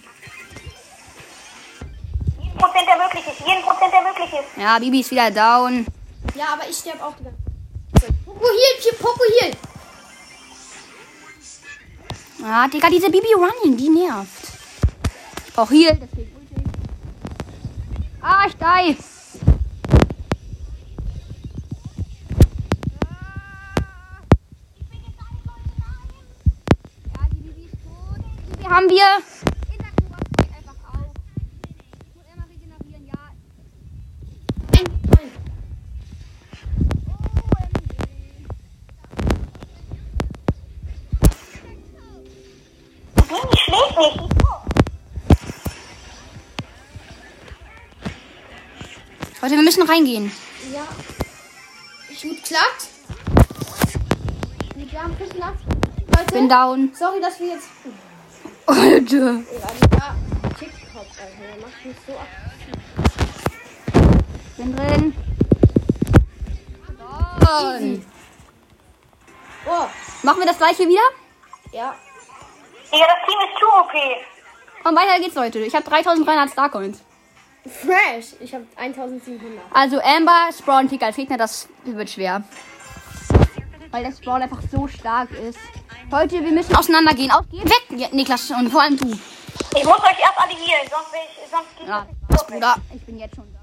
Jeden 2.39 2.57
Prozent, 2.57 2.87
der 2.87 2.97
möglich 2.97 3.23
ist. 3.27 3.39
Jeden 3.47 3.61
Prozent, 3.63 3.93
der 3.93 4.01
möglich 4.01 4.33
ist. 4.33 4.57
Ja, 4.57 4.79
Bibi 4.79 4.99
ist 5.01 5.11
wieder 5.11 5.31
down. 5.31 5.85
Ja, 6.35 6.53
aber 6.53 6.69
ich 6.69 6.77
sterb 6.77 7.01
auch 7.01 7.13
die 7.15 7.23
ganze 7.25 7.43
Zeit. 7.99 8.25
Poco 8.25 8.45
heal, 8.45 8.93
Poco 8.99 9.23
heal. 9.39 9.51
Ah, 12.45 12.67
Digga, 12.67 12.89
diese 12.89 13.09
Bibi 13.09 13.33
Running, 13.35 13.77
die 13.77 13.89
nervt. 13.89 14.51
Ich 15.47 15.53
brauch 15.53 15.71
Heal, 15.71 15.97
deswegen 16.01 16.35
ult 16.35 16.51
ich. 16.51 16.63
Ah, 18.21 18.47
ich 18.47 18.55
die. 18.55 18.63
Ja, 18.63 18.65
die 18.81 18.87
Bibi 18.87 18.89
ist 18.91 18.95
tot. 18.95 18.95
Die 18.95 18.99
Bibi 18.99 19.03
haben 19.05 19.11
wir. 19.11 19.11
In 24.85 24.91
der 25.01 25.09
Kura 25.09 25.41
steigt 25.41 25.61
einfach 25.63 25.91
auf. 25.93 26.19
Ich 26.19 26.29
muss 26.29 27.07
immer 27.07 27.21
regenerieren, 27.21 27.21
ja. 27.21 27.21
Nein, 27.21 27.29
nein. 27.29 27.31
Die 27.31 27.49
schlägt 28.13 28.39
nicht. 28.39 28.59
Die 28.59 28.62
ist 28.73 28.81
tot. 44.39 44.57
Leute, 49.41 49.55
wir 49.55 49.63
müssen 49.63 49.83
reingehen. 49.83 50.31
Ja. 50.73 50.87
Gut, 52.21 52.43
klappt. 52.43 52.87
Wir 54.75 55.01
haben. 55.01 55.15
Leute, 56.17 56.33
Bin 56.33 56.49
down. 56.49 56.91
sorry, 56.97 57.21
dass 57.21 57.39
wir 57.39 57.47
jetzt. 57.47 57.67
Ja, 58.75 58.83
ja. 58.85 58.95
TikTok, 60.59 61.05
Alter. 61.19 61.37
Der 61.39 61.61
macht 61.61 61.85
mich 61.85 61.95
so 62.07 62.13
ab. 62.13 62.27
Bin 64.57 64.75
drin. 64.75 65.15
Down. 67.39 68.05
Oh, 69.65 69.85
Machen 70.23 70.39
wir 70.39 70.45
das 70.45 70.57
gleiche 70.57 70.87
wieder? 70.87 71.01
ja. 71.71 71.95
Digga, 72.91 73.05
das 73.07 73.25
Team 73.25 73.39
ist 73.39 73.59
zu 73.59 73.65
OP. 73.67 74.87
Und 74.87 74.95
weiter 74.95 75.19
geht's, 75.19 75.35
Leute. 75.35 75.59
Ich 75.59 75.73
habe 75.73 75.83
3300 75.89 76.51
Starcoins. 76.51 77.01
Fresh. 77.65 78.35
Ich 78.39 78.53
habe 78.53 78.65
1700. 78.75 79.59
Also 79.73 79.99
Amber, 80.01 80.49
Sprawl 80.55 80.83
und 80.83 80.89
Tick 80.89 81.01
als 81.01 81.15
Gegner, 81.15 81.37
das 81.37 81.67
wird 81.85 82.09
schwer. 82.11 82.43
Weil 83.89 84.03
der 84.03 84.11
Sprawl 84.11 84.41
einfach 84.43 84.59
so 84.71 84.87
stark 84.87 85.31
ist. 85.31 85.57
Leute, 86.13 86.43
wir 86.43 86.51
müssen 86.51 86.75
auseinandergehen. 86.75 87.31
Auf, 87.31 87.45
geh 87.49 87.57
weg, 87.63 87.85
ja, 87.97 88.07
Niklas, 88.11 88.51
und 88.51 88.69
vor 88.69 88.83
allem 88.83 88.95
du. 88.95 89.07
Ich 89.07 89.83
muss 89.83 89.97
euch 89.97 90.19
erst 90.19 90.37
alle 90.37 90.51
healen, 90.51 90.87
sonst, 90.87 91.11
ich, 91.15 91.79
geht 91.79 91.87
Ja, 91.87 92.05
das 92.29 92.45
Bruder. 92.45 92.75
Ich 92.93 93.01
bin 93.01 93.17
jetzt 93.17 93.35
schon 93.35 93.51
da. 93.51 93.59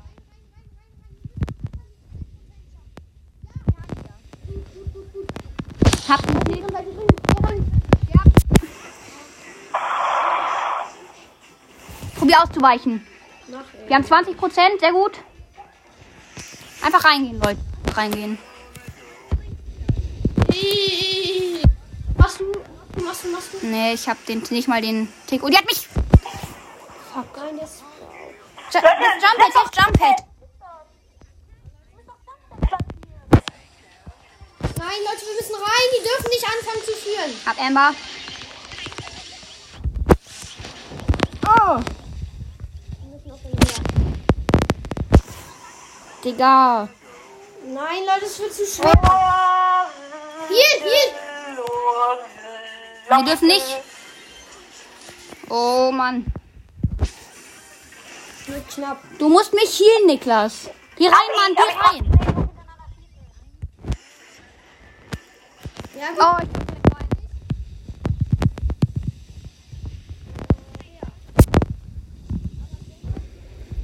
Habt 6.08 6.24
ihr 6.28 6.40
Tick? 6.40 6.64
Ja. 8.12 8.22
Probier 12.16 12.42
auszuweichen. 12.42 13.06
Wir 13.86 13.94
haben 13.94 14.04
20 14.04 14.36
Prozent, 14.36 14.80
sehr 14.80 14.92
gut. 14.92 15.12
Einfach 16.82 17.04
reingehen, 17.04 17.40
Leute. 17.40 17.60
Reingehen. 17.94 18.38
Machst 22.20 22.38
du? 22.40 22.52
Machst 23.02 23.24
du? 23.24 23.28
Machst 23.28 23.48
du? 23.54 23.66
Nee, 23.66 23.94
ich 23.94 24.06
hab 24.08 24.24
den 24.26 24.42
nicht 24.50 24.68
mal 24.68 24.82
den 24.82 25.10
Tick. 25.26 25.42
Oh, 25.42 25.48
die 25.48 25.56
hat 25.56 25.64
mich. 25.64 25.88
Nein, 27.14 27.58
das. 27.58 27.82
Ju- 28.72 28.82
Jump 28.82 29.38
Head, 29.38 29.54
jetzt 29.54 29.76
Jump 29.76 29.98
Head. 29.98 30.18
Nein, 34.76 35.00
Leute, 35.06 35.22
wir 35.26 35.34
müssen 35.36 35.54
rein. 35.54 35.88
Die 35.96 36.02
dürfen 36.08 36.30
nicht 36.30 36.44
anfangen 36.44 36.82
zu 36.84 36.92
führen. 36.92 37.32
Hab 37.46 37.58
Amber. 37.60 37.94
Oh. 41.46 41.76
Auf. 41.76 41.84
Digga. 46.24 46.88
Nein, 47.64 48.02
Leute, 48.06 48.26
es 48.26 48.38
wird 48.38 48.52
zu 48.54 48.66
schwer. 48.66 48.92
Hier, 50.48 50.82
hier. 50.82 51.19
Wir 53.10 53.24
dürfen 53.24 53.48
nicht. 53.48 53.66
Oh 55.48 55.90
Mann. 55.92 56.24
Wird 58.46 58.68
knapp. 58.68 58.98
Du 59.18 59.28
musst 59.28 59.52
mich 59.52 59.78
healen, 59.80 60.06
Niklas. 60.06 60.70
Geh 60.96 61.06
rein, 61.08 61.14
Mann, 61.36 61.54
geh 61.56 61.62
rein. 61.88 62.20
Ja. 65.98 66.06
Oh, 66.18 66.42
ich 66.42 66.48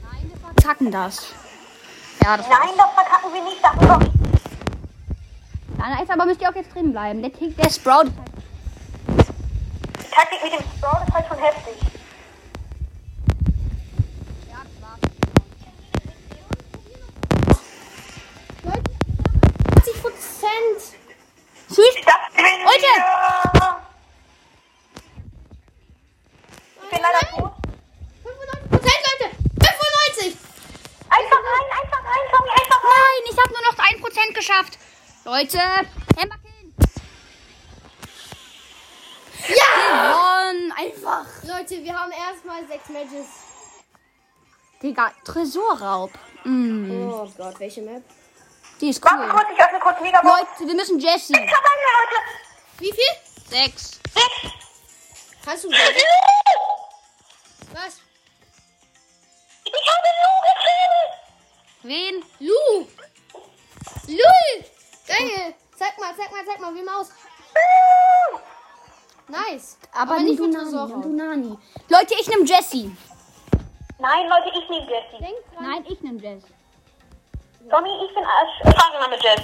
Nein, 0.02 0.30
wir 0.30 0.37
verkacken 0.38 0.90
das. 0.90 1.33
Ja, 2.23 2.37
das 2.37 2.47
Nein, 2.49 2.68
das 2.76 2.90
verkacken 2.95 3.33
wir 3.35 3.42
nicht. 3.45 3.62
Das 3.62 4.09
Nein, 5.78 6.02
ist 6.02 6.11
aber 6.11 6.26
müsst 6.26 6.40
ihr 6.40 6.50
auch 6.50 6.54
jetzt 6.54 6.75
drin 6.75 6.92
bleiben. 6.92 7.23
Der, 7.23 7.33
Tick- 7.33 7.56
der 7.56 7.71
Sprout. 7.71 8.11
Dem 10.76 10.83
Sprout 10.83 11.04
ist 11.06 11.14
halt 11.14 11.26
schon 11.28 11.38
heftig. 11.38 11.75
Leute, 18.62 18.90
80 19.78 20.02
Prozent. 20.02 20.80
Süß. 21.68 21.95
Das 22.04 22.14
gewinnen 22.37 22.62
Leute! 22.64 22.92
Ich 26.83 26.90
bin 26.90 27.00
leider 27.00 27.21
tot. 27.30 27.52
95 28.23 28.71
Prozent, 28.71 29.00
Leute. 29.09 29.26
95. 29.61 30.37
Einfach 31.09 31.40
rein, 31.40 31.68
einfach 31.80 32.02
rein, 32.04 32.25
Tommy, 32.33 32.50
einfach 32.50 32.85
rein. 32.85 32.90
Nein, 32.92 33.23
ich 33.30 33.38
habe 33.38 33.50
nur 33.50 33.62
noch 33.62 33.78
1% 33.78 34.35
geschafft. 34.35 34.78
Leute, 35.25 35.59
Emma 36.16 36.37
King. 36.37 36.75
Ja. 39.49 39.64
Gewonnen. 39.87 40.73
Einfach. 40.76 41.25
Leute, 41.68 41.82
wir 41.82 41.99
haben 42.00 42.12
erstmal 42.12 42.64
sechs 42.68 42.88
Matches. 42.90 43.26
Digga, 44.80 45.11
Tresorraub. 45.25 46.12
Mm, 46.44 47.08
Oh 47.11 47.28
Gott, 47.37 47.58
welche 47.58 47.82
Map? 47.82 48.04
die 48.80 48.90
ist 48.90 49.02
Warte 49.02 49.16
cool. 49.25 49.28
kurz, 49.30 49.46
ich 49.52 49.64
öffne 49.64 49.80
kurz 49.80 50.00
Megabox. 50.00 50.38
Leute, 50.58 50.68
wir 50.68 50.75
müssen 50.76 50.99
Jessie. 51.00 51.32
Ich 51.32 51.52
hab 51.52 51.64
eine, 51.64 51.87
Leute. 51.99 52.23
Wie 52.78 52.92
viel? 52.92 53.50
Sechs. 53.50 53.99
Sechs. 54.14 54.54
Kannst 55.44 55.64
du 55.64 55.68
Aber, 70.16 70.25
nicht 70.25 70.30
nicht 70.30 70.38
du 70.40 70.44
mit 70.46 70.52
Nani, 70.52 70.70
Tresor. 70.70 70.87
nimm 70.88 71.02
du 71.02 71.08
Nani. 71.08 71.58
Leute, 71.88 72.14
ich 72.20 72.28
nehme 72.28 72.44
Jessie. 72.44 72.96
Nein, 73.99 74.28
Leute, 74.28 74.58
ich 74.58 74.68
nehme 74.68 74.82
Jessie. 74.87 75.35
Dran. 75.54 75.64
Nein, 75.70 75.87
ich 75.88 76.00
nehme 76.02 76.20
Jess. 76.20 76.42
Tommy, 77.70 77.88
ich 78.06 78.14
bin 78.14 78.24
Arsch. 78.24 78.61
Fangen 78.62 78.92
wir 78.92 79.00
mal 79.00 79.09
mit 79.11 79.22
Jess. 79.22 79.40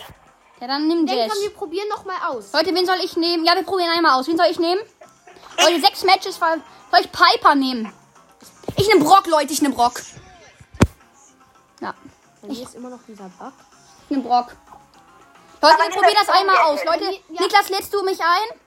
Ja, 0.61 0.67
dann 0.69 0.87
nimm 0.87 1.07
Denk 1.07 1.19
Jess. 1.19 1.29
dran, 1.33 1.43
wir 1.43 1.51
probieren 1.55 1.89
noch 1.89 2.05
mal 2.05 2.19
aus. 2.29 2.53
Leute, 2.53 2.75
wen 2.75 2.87
soll 2.87 2.99
ich 3.03 3.17
nehmen? 3.17 3.45
Ja, 3.45 3.55
wir 3.55 3.63
probieren 3.65 3.91
einmal 3.91 4.19
aus. 4.21 4.29
Wen 4.29 4.37
soll 4.37 4.47
ich 4.51 4.59
nehmen? 4.59 4.81
Leute, 5.59 5.81
sechs 5.81 6.05
Matches. 6.05 6.37
Soll 6.37 6.61
soll 6.91 7.01
ich 7.01 7.11
Piper 7.11 7.55
nehmen? 7.55 7.93
Ich 8.77 8.87
nehme 8.89 9.05
Brock, 9.05 9.27
Leute. 9.27 9.53
Ich 9.53 9.63
nehme 9.63 9.75
Brock. 9.75 10.01
Ja, 11.81 11.95
Und 12.43 12.51
hier 12.51 12.63
ist 12.65 12.75
immer 12.75 12.91
noch 12.91 13.01
dieser 13.09 13.25
Bug. 13.25 13.53
ich 14.05 14.11
nehme 14.11 14.23
Brock. 14.23 14.55
Leute, 15.63 15.77
wir 15.79 15.91
probieren 15.91 16.17
das 16.19 16.29
einmal 16.29 16.57
aus. 16.63 16.85
Leute, 16.85 17.05
Ja. 17.29 17.41
Niklas, 17.43 17.69
lädst 17.71 17.93
du 17.95 18.03
mich 18.05 18.21
ein? 18.21 18.59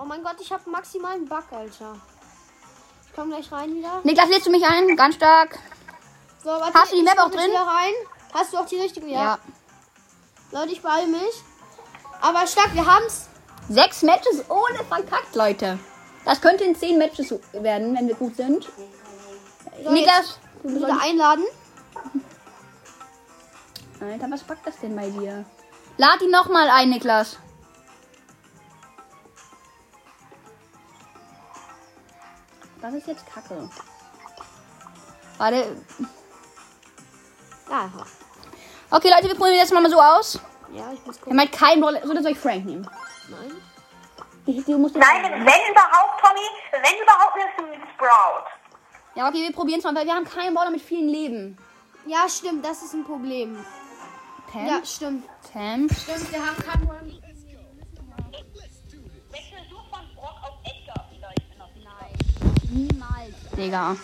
Oh 0.00 0.04
mein 0.04 0.22
Gott, 0.22 0.36
ich 0.40 0.52
habe 0.52 0.70
maximalen 0.70 1.26
Bug, 1.26 1.44
Alter. 1.50 1.96
Ich 3.06 3.12
komm 3.14 3.30
gleich 3.30 3.50
rein 3.50 3.74
wieder. 3.74 4.00
Niklas, 4.04 4.28
lädst 4.28 4.46
du 4.46 4.50
mich 4.50 4.64
ein? 4.64 4.96
Ganz 4.96 5.16
stark. 5.16 5.58
So, 6.44 6.50
warte, 6.50 6.72
Hast 6.74 6.92
du 6.92 6.96
die 6.96 7.02
Map 7.02 7.18
auch 7.18 7.30
drin? 7.30 7.50
Rein. 7.50 7.92
Hast 8.32 8.52
du 8.52 8.58
auch 8.58 8.66
die 8.66 8.76
richtige? 8.76 9.08
Ja. 9.08 9.22
Ja. 9.22 9.38
Leute, 10.52 10.72
ich 10.72 10.82
beeile 10.82 11.08
mich. 11.08 11.42
Aber 12.20 12.46
stark, 12.46 12.74
wir 12.74 12.86
haben's. 12.86 13.28
Sechs 13.68 14.02
Matches 14.02 14.48
ohne 14.48 14.84
verkackt, 14.84 15.34
Leute. 15.34 15.78
Das 16.24 16.40
könnte 16.40 16.64
in 16.64 16.76
zehn 16.76 16.96
Matches 16.98 17.34
werden, 17.52 17.96
wenn 17.96 18.06
wir 18.06 18.14
gut 18.14 18.36
sind. 18.36 18.68
So, 19.82 19.90
Niklas, 19.90 20.38
du 20.62 20.68
bist 20.68 20.82
wieder 20.86 21.00
einladen. 21.02 21.44
Alter, 24.00 24.30
was 24.30 24.44
packt 24.44 24.66
das 24.66 24.78
denn 24.78 24.94
bei 24.94 25.10
dir? 25.10 25.44
Lad 25.96 26.22
ihn 26.22 26.30
nochmal 26.30 26.70
ein, 26.70 26.90
Niklas. 26.90 27.38
Das 32.80 32.94
ist 32.94 33.06
jetzt 33.06 33.26
Kacke. 33.26 33.68
Warte. 35.36 35.76
Aha. 37.70 38.06
Okay, 38.90 39.10
Leute, 39.10 39.28
wir 39.28 39.34
probieren 39.34 39.56
jetzt 39.56 39.72
mal 39.72 39.88
so 39.90 40.00
aus. 40.00 40.40
Ja, 40.72 40.92
ich 40.92 41.04
muss 41.04 41.16
Er 41.16 41.22
gucken. 41.22 41.36
meint 41.36 41.52
kein 41.52 41.82
Rolle. 41.82 42.00
Soll 42.04 42.32
ich 42.32 42.38
Frank 42.38 42.64
nehmen? 42.64 42.88
Nein. 43.28 43.52
Die, 44.46 44.62
die 44.62 44.74
musst 44.74 44.94
du 44.94 44.98
Nein, 44.98 45.22
wenn 45.24 45.30
überhaupt, 45.32 46.22
Tommy, 46.22 46.40
wenn 46.72 47.02
überhaupt, 47.02 47.36
nimmst 47.36 47.58
du 47.58 47.88
Sprout. 47.94 48.44
Ja, 49.14 49.28
okay, 49.28 49.42
wir 49.42 49.52
probieren 49.52 49.78
es 49.78 49.84
mal, 49.84 49.94
weil 49.94 50.06
wir 50.06 50.14
haben 50.14 50.24
keinen 50.24 50.54
Baller 50.54 50.70
mit 50.70 50.80
vielen 50.80 51.08
Leben. 51.08 51.58
Ja, 52.06 52.26
stimmt, 52.28 52.64
das 52.64 52.82
ist 52.82 52.94
ein 52.94 53.04
Problem. 53.04 53.62
Pam? 54.50 54.66
Ja, 54.66 54.82
stimmt. 54.84 55.26
Pam? 55.52 55.88
Stimmt, 55.90 56.32
wir 56.32 56.46
haben 56.46 56.56
keinen 56.56 56.88
Run. 56.88 57.22
Digga. 63.58 63.96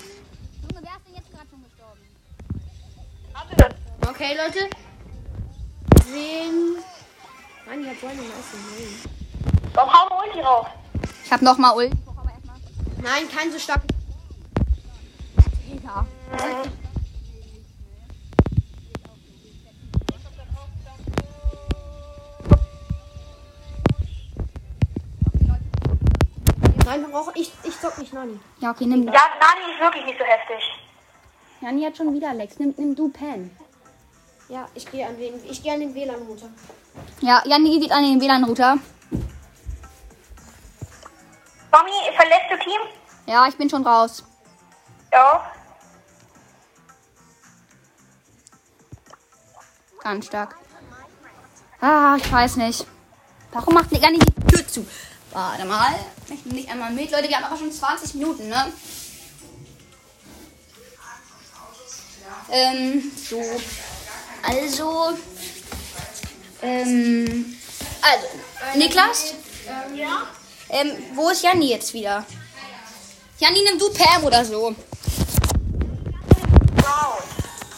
Junge, 0.62 0.82
wer 0.82 0.96
ist 0.96 1.06
denn 1.06 1.14
jetzt 1.14 1.30
gerade 1.30 1.46
schon 1.48 1.62
gestorben? 1.62 2.00
Okay, 4.08 4.36
Leute. 4.36 4.68
Wen. 6.12 6.82
Mann, 7.64 7.80
ich 7.80 7.88
hab 7.88 8.00
so 8.00 8.06
eine 8.08 8.20
nice 8.20 8.52
Name. 8.52 9.12
Komm, 9.72 9.92
hau 9.92 10.08
mal 10.08 10.26
Ulti 10.26 10.40
rauf. 10.40 10.66
Ich 11.24 11.32
hab 11.32 11.42
nochmal 11.42 11.76
Ult. 11.76 11.92
Nein, 13.00 13.28
kein 13.32 13.52
so 13.52 13.58
stark. 13.60 13.82
Digga. 15.70 16.04
Nein, 26.94 27.06
wir 27.06 27.12
brauchen. 27.12 27.32
Ich, 27.34 27.52
ich 27.64 27.80
zock 27.80 27.98
nicht 27.98 28.12
Nani. 28.12 28.38
Ja, 28.60 28.70
okay, 28.70 28.86
nimm 28.86 29.04
das. 29.04 29.14
Ja, 29.16 29.22
Nani 29.40 29.72
ist 29.72 29.80
wirklich 29.80 30.04
nicht 30.04 30.16
so 30.16 30.24
heftig. 30.24 30.62
Jani 31.60 31.84
hat 31.84 31.96
schon 31.96 32.14
wieder 32.14 32.32
Lex. 32.34 32.56
Nimm, 32.60 32.72
nimm 32.76 32.94
du 32.94 33.08
Pam. 33.08 33.50
Ja, 34.48 34.68
ich 34.74 34.88
gehe 34.88 35.04
an 35.04 35.16
den. 35.16 35.44
Ich 35.44 35.60
gehe 35.60 35.72
an 35.72 35.80
den 35.80 35.92
WLAN-Router. 35.92 36.48
Ja, 37.20 37.42
Jani 37.46 37.80
geht 37.80 37.90
an 37.90 38.04
den 38.04 38.20
WLAN-Router. 38.20 38.78
Tommy, 41.72 41.90
verlässt 42.14 42.50
du 42.50 42.58
Team? 42.58 42.80
Ja, 43.26 43.48
ich 43.48 43.56
bin 43.56 43.68
schon 43.68 43.84
raus. 43.84 44.22
Ja. 45.12 45.52
Ganz 50.00 50.26
stark. 50.26 50.56
Ah, 51.80 52.14
ich 52.18 52.32
weiß 52.32 52.56
nicht. 52.56 52.86
Warum 53.50 53.74
macht 53.74 53.90
Jani 53.90 54.20
die 54.20 54.46
Tür 54.46 54.68
zu? 54.68 54.86
Warte 55.34 55.64
mal. 55.64 55.92
Ich 56.32 56.46
nehme 56.46 56.60
dich 56.60 56.70
einmal 56.70 56.92
mit. 56.92 57.10
Leute, 57.10 57.28
wir 57.28 57.36
haben 57.36 57.44
aber 57.44 57.56
schon 57.56 57.72
20 57.72 58.14
Minuten, 58.14 58.48
ne? 58.48 58.72
Ähm, 62.50 63.10
so. 63.28 63.42
Also. 64.44 65.18
Ähm. 66.62 67.58
Also, 68.00 68.78
Niklas? 68.78 69.34
Ja? 69.92 70.28
Ähm, 70.68 70.92
wo 71.14 71.30
ist 71.30 71.42
Janni 71.42 71.68
jetzt 71.68 71.92
wieder? 71.92 72.24
Janni, 73.40 73.62
nimm 73.64 73.76
du 73.76 73.92
Pam 73.92 74.22
oder 74.22 74.44
so. 74.44 74.72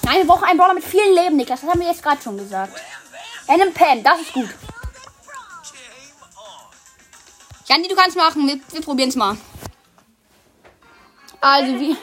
Nein, 0.03 0.19
wir 0.19 0.27
brauchen 0.27 0.45
einen 0.45 0.59
Brawler 0.59 0.75
mit 0.75 0.85
vielen 0.85 1.15
Leben, 1.15 1.37
Niklas. 1.37 1.63
Das 1.63 1.71
haben 1.71 1.81
wir 1.81 1.89
jetzt 1.89 2.03
gerade 2.03 2.21
schon 2.21 2.37
gesagt. 2.37 2.79
Er 3.47 3.57
nimmt 3.57 3.73
Pam, 3.73 4.03
das 4.03 4.21
ist 4.21 4.35
gut. 4.35 4.51
Janni, 7.69 7.89
du 7.89 7.97
kannst 7.97 8.17
machen. 8.17 8.47
Wir, 8.47 8.61
wir 8.73 8.81
probieren 8.83 9.09
es 9.09 9.17
mal. 9.17 9.37
Also, 11.41 11.81
wie. 11.81 11.97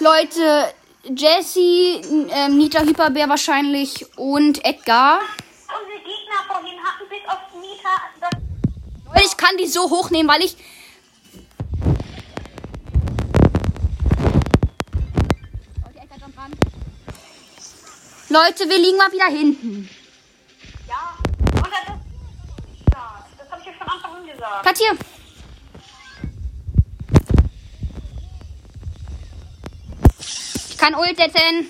Leute, 0.00 0.74
Jesse, 1.16 1.60
ähm, 1.60 2.56
Nita 2.58 2.80
Hyperbär 2.80 3.28
wahrscheinlich 3.28 4.06
und 4.16 4.64
Edgar. 4.64 5.20
Unsere 5.20 5.98
Gegner 5.98 6.44
vorhin 6.46 6.78
hatten 6.82 7.08
bis 7.08 7.28
auf 7.28 7.38
Nita. 7.60 7.90
Leute, 9.12 9.26
ich 9.26 9.36
kann 9.36 9.56
die 9.58 9.66
so 9.66 9.90
hochnehmen, 9.90 10.30
weil 10.30 10.42
ich. 10.42 10.56
Leute, 18.28 18.68
wir 18.68 18.78
liegen 18.78 18.96
mal 18.96 19.12
wieder 19.12 19.26
hinten. 19.26 19.90
Platzier. 24.60 24.92
Ich 30.68 30.76
kann 30.78 30.94
Ult 30.94 31.16
setzen. 31.16 31.68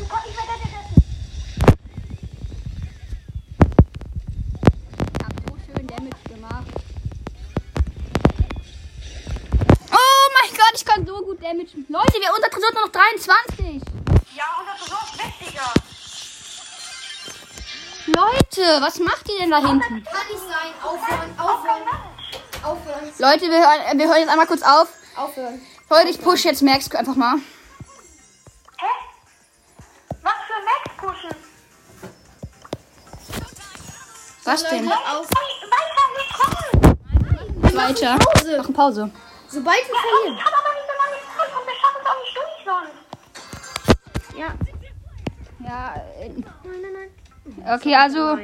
Oh 0.00 0.04
Gott, 0.08 0.22
ich 0.26 0.36
Leute, 18.58 18.82
was 18.82 18.98
macht 18.98 19.28
ihr 19.28 19.38
denn 19.38 19.50
da 19.50 19.58
hinten? 19.58 19.80
Kann 19.80 19.92
nicht 19.94 20.42
sein. 20.42 20.74
Aufhören, 20.82 21.38
aufhören, 21.38 21.82
aufhören, 22.64 23.12
Leute, 23.18 23.50
wir 23.50 23.58
hören, 23.58 23.98
wir 23.98 24.08
hören 24.08 24.18
jetzt 24.18 24.28
einmal 24.28 24.46
kurz 24.46 24.62
auf. 24.62 24.88
aufhören. 25.16 25.60
Leute, 25.88 26.08
ich 26.08 26.20
push 26.20 26.44
jetzt 26.44 26.62
Max 26.62 26.90
einfach 26.94 27.14
mal. 27.14 27.36
Hä? 28.78 28.86
Was 30.22 30.32
für 30.46 30.60
Max 30.64 30.82
pushen? 30.96 31.36
Was 34.44 34.64
denn? 34.64 34.90
Auf. 34.92 35.28
Weiter, 35.70 36.04
wir 36.16 36.26
kommen. 37.62 37.76
Weiter. 37.76 38.18
Pause. 38.18 38.58
Machen 38.58 38.74
Pause. 38.74 39.10
Sobald 39.48 39.78
wir 39.88 39.94
verlieren. 39.94 40.44
Okay, 47.68 47.94
also. 47.94 48.38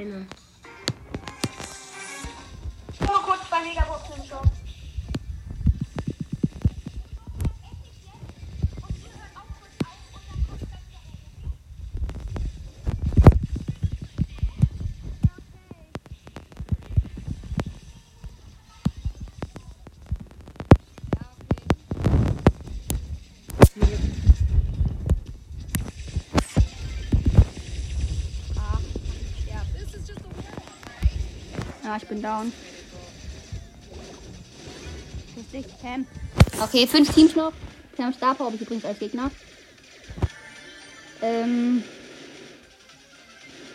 Ich 32.04 32.08
bin 32.08 32.22
down. 32.22 32.52
Nicht 35.52 35.80
Cam. 35.80 36.06
Okay, 36.60 36.86
fünf 36.86 37.12
Teams 37.12 37.34
noch. 37.34 37.52
Haben 37.98 38.12
Star 38.12 38.34
Power 38.34 38.46
habe 38.46 38.56
ich 38.56 38.62
übrigens 38.62 38.84
als 38.84 38.98
Gegner. 38.98 39.30
Ähm. 41.22 41.82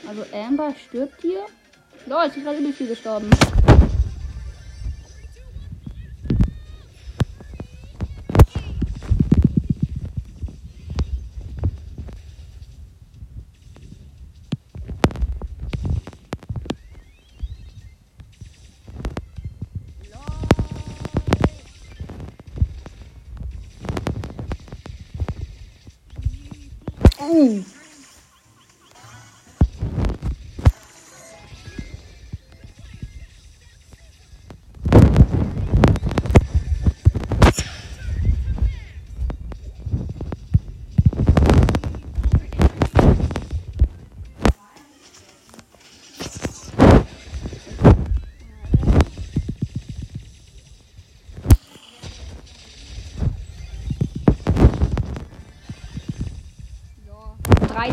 Also 0.08 0.26
Amber 0.34 0.74
stirbt 0.88 1.22
hier. 1.22 1.46
Lol, 2.06 2.26
es 2.28 2.38
ist 2.38 2.44
gerade 2.44 2.60
übel 2.60 2.74
viel 2.74 2.88
gestorben. 2.88 3.30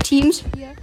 So 0.04 0.10
viel 0.10 0.32
Damage. 0.32 0.76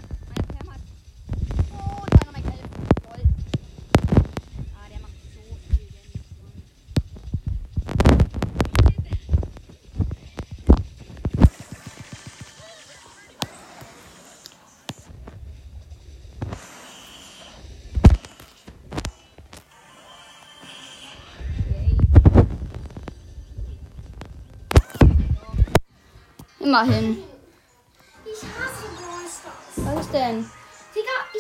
Immerhin. 26.60 27.33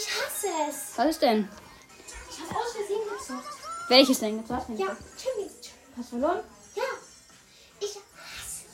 Ich 0.03 0.21
hasse 0.21 0.47
es. 0.69 0.97
Was 0.97 1.07
ist 1.07 1.21
denn? 1.21 1.47
Ich 2.29 2.39
habe 2.39 2.59
aus 2.59 2.71
Versehen 2.71 3.01
gezockt. 3.09 3.57
Welches 3.89 4.19
denn? 4.19 4.37
Jetzt 4.37 4.49
was 4.49 4.67
denn? 4.67 4.77
Ja, 4.77 4.87
Champions. 4.87 5.53
Hast 5.97 6.11
du 6.11 6.19
verloren? 6.19 6.43
Ja. 6.75 6.83
Ich 7.79 7.95
hasse 7.95 8.65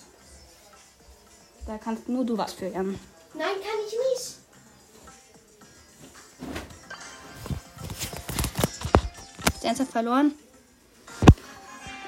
Da 1.66 1.78
kannst 1.78 2.08
nur 2.08 2.26
du 2.26 2.38
was 2.38 2.54
für, 2.54 2.68
Jan. 2.68 3.00
Nein, 3.34 3.48
kann 3.62 3.80
ich 3.86 3.94
nicht. 3.94 4.36
Du 9.62 9.68
ernsthaft 9.68 9.92
verloren? 9.92 10.34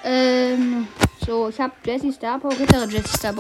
Ähm, 0.03 0.87
so, 1.25 1.49
ich 1.49 1.59
habe 1.59 1.73
Jesse 1.83 2.11
Star 2.11 2.39
Power, 2.39 2.57
Ritter 2.57 2.87
Jesse 2.87 3.17
Star. 3.17 3.35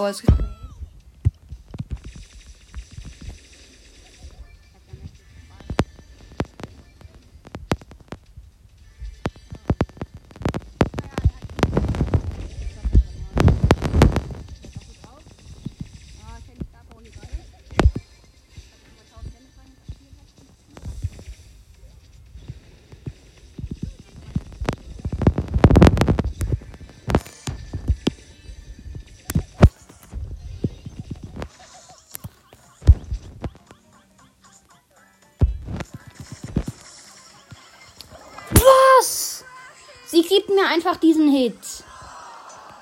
Einfach 40.71 40.95
diesen 40.95 41.29
Hit. 41.29 41.83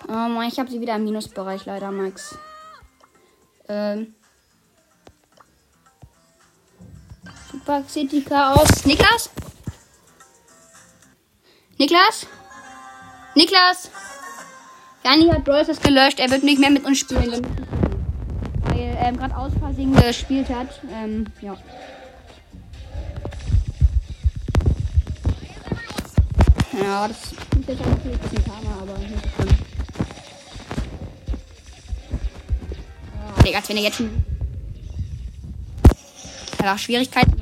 Oh 0.07 0.11
Mann, 0.11 0.47
ich 0.47 0.59
habe 0.59 0.69
sie 0.69 0.79
wieder 0.79 0.95
im 0.95 1.03
Minusbereich 1.03 1.65
leider, 1.65 1.91
Max. 1.91 2.37
Ähm. 3.67 4.15
Super 7.51 7.83
City 7.87 8.21
Chaos. 8.21 8.85
Niklas? 8.85 9.29
Niklas? 11.77 12.27
Niklas? 13.35 13.89
Jani 15.03 15.29
hat 15.29 15.45
Brawl 15.45 15.65
gelöscht. 15.65 16.19
Er 16.19 16.29
wird 16.29 16.43
nicht 16.43 16.59
mehr 16.59 16.69
mit 16.69 16.85
uns 16.85 16.99
spielen. 16.99 17.45
Weil 18.65 18.79
er 18.79 19.07
ähm, 19.07 19.17
gerade 19.17 19.35
aus 19.35 19.51
Versehen 19.59 19.95
gespielt 19.95 20.49
hat. 20.49 20.81
Ähm, 20.91 21.25
ja. 21.41 21.57
Ja, 26.81 27.07
das 27.07 27.33
ein 27.77 28.19
bisschen 28.19 28.43
Karma, 28.43 28.81
aber 28.81 28.97
nicht 28.97 29.27
schlimm. 29.35 29.49
Oh, 33.37 33.41
Digga, 33.43 33.57
als 33.59 33.69
wenn 33.69 33.77
er 33.77 33.83
jetzt 33.83 33.97
schon. 33.97 34.23
Ja, 36.63 36.77
Schwierigkeiten. 36.77 37.38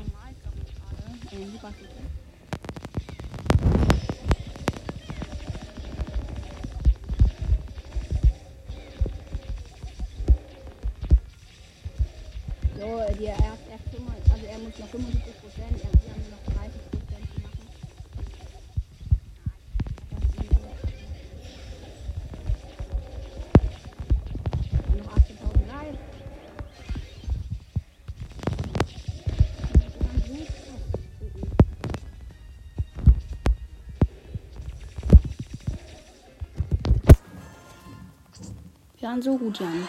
Waren 39.08 39.22
so 39.22 39.38
gut, 39.38 39.58
Jan. 39.58 39.88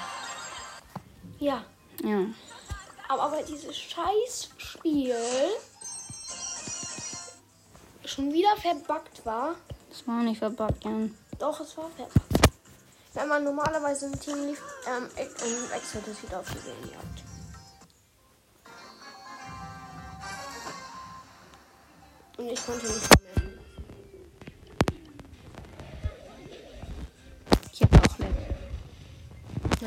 Ja. 1.39 1.65
Ja. 2.01 2.19
Aber 3.09 3.33
weil 3.33 3.43
dieses 3.43 3.77
Scheißspiel 3.77 5.13
schon 8.05 8.31
wieder 8.31 8.55
verbuggt 8.55 9.25
war. 9.25 9.55
Das 9.89 10.07
war 10.07 10.23
nicht 10.23 10.37
verbuggt, 10.37 10.85
Jan. 10.85 11.13
Doch, 11.37 11.59
es 11.59 11.75
war 11.75 11.89
verbuggt. 11.97 12.15
Wenn 13.13 13.27
man 13.27 13.43
normalerweise 13.43 14.05
ein 14.05 14.17
Team 14.21 14.41
lief, 14.47 14.63
ähm, 14.87 15.09
ähm, 15.17 15.71
Excel, 15.75 16.01
das 16.05 16.21
sieht 16.21 16.33
aus 16.33 16.45
wie 16.53 16.59
Seelenjagd. 16.59 17.23
Und 22.37 22.47
ich 22.47 22.65
konnte 22.65 22.87
nicht 22.87 23.05
vermelden. 23.05 23.48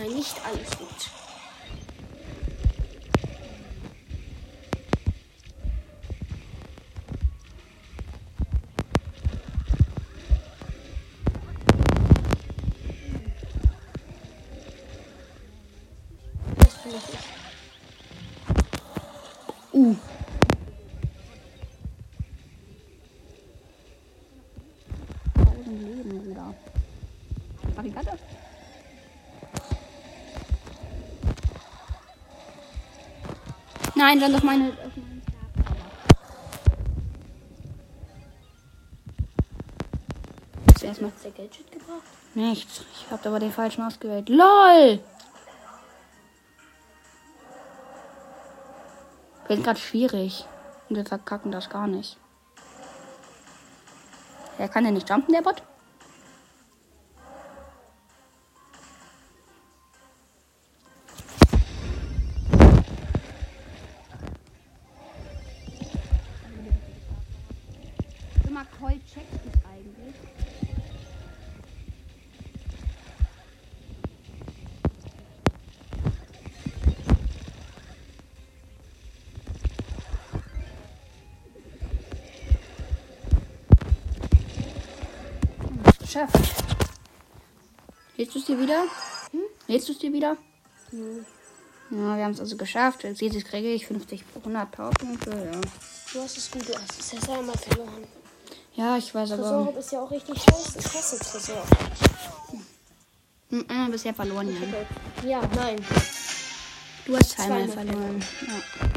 Nein, 0.03 0.15
nicht 0.15 0.35
alles 0.45 0.69
gut. 0.79 1.22
Nein, 34.13 34.21
dann 34.21 34.33
doch 34.35 34.43
meine. 34.43 34.77
erstmal 40.83 41.11
Hat's 41.11 41.23
der 41.23 41.31
Gadget 41.31 41.73
gebracht? 41.73 42.03
nichts. 42.35 42.85
Ich 42.93 43.11
habe 43.11 43.27
aber 43.27 43.41
den 43.41 43.53
falschen 43.53 43.83
ausgewählt. 43.83 44.29
LOL! 44.29 45.01
Wir 49.47 49.57
sind 49.57 49.65
gerade 49.65 49.81
schwierig. 49.81 50.45
Und 50.91 50.97
wir 50.97 51.07
verkacken 51.07 51.51
das 51.51 51.71
gar 51.71 51.87
nicht. 51.87 52.19
Er 54.59 54.69
kann 54.69 54.85
ja 54.85 54.91
nicht 54.91 55.09
jumpen, 55.09 55.33
der 55.33 55.41
Bot. 55.41 55.63
Geschafft. 86.13 86.37
Lädst 88.19 88.35
du 88.35 88.39
es 88.39 88.45
dir 88.45 88.61
wieder? 88.61 88.83
Hm? 89.31 89.41
Lädst 89.67 89.89
du 89.89 89.93
es 89.93 89.99
dir 89.99 90.13
wieder? 90.13 90.37
Ja, 91.91 92.17
wir 92.17 92.25
haben 92.25 92.33
es 92.33 92.41
also 92.41 92.55
geschafft. 92.59 93.07
Als 93.07 93.19
jedes 93.21 93.43
kriege 93.47 93.73
ich 93.73 93.87
50, 93.87 94.23
100 94.37 94.71
Powerpunkte. 94.71 95.31
Ja. 95.31 95.61
Du 96.13 96.21
hast 96.21 96.37
es 96.37 96.51
gut, 96.51 96.69
du 96.69 96.75
hast 96.75 97.01
es 97.01 97.13
ja 97.13 97.21
selber 97.23 97.55
verloren. 97.55 98.05
ja, 98.75 98.99
ich 98.99 99.15
weiß 99.15 99.33
aber. 99.33 99.43
Tresor 99.43 99.79
ist 99.79 99.93
ja 99.93 100.03
auch 100.03 100.11
richtig 100.11 100.39
scheiße. 100.39 100.79
Ich 100.81 100.95
hasse 100.95 101.19
Tresor. 101.19 101.65
Hm, 103.49 103.65
Einmal 103.69 103.91
bisher 103.93 104.13
verloren, 104.13 104.49
ja. 104.49 104.69
Okay. 104.69 105.31
Ja, 105.31 105.41
nein. 105.55 105.83
Du 107.07 107.17
hast 107.17 107.31
Zweimal 107.31 107.69
verloren. 107.69 108.23
Ja. 108.47 108.92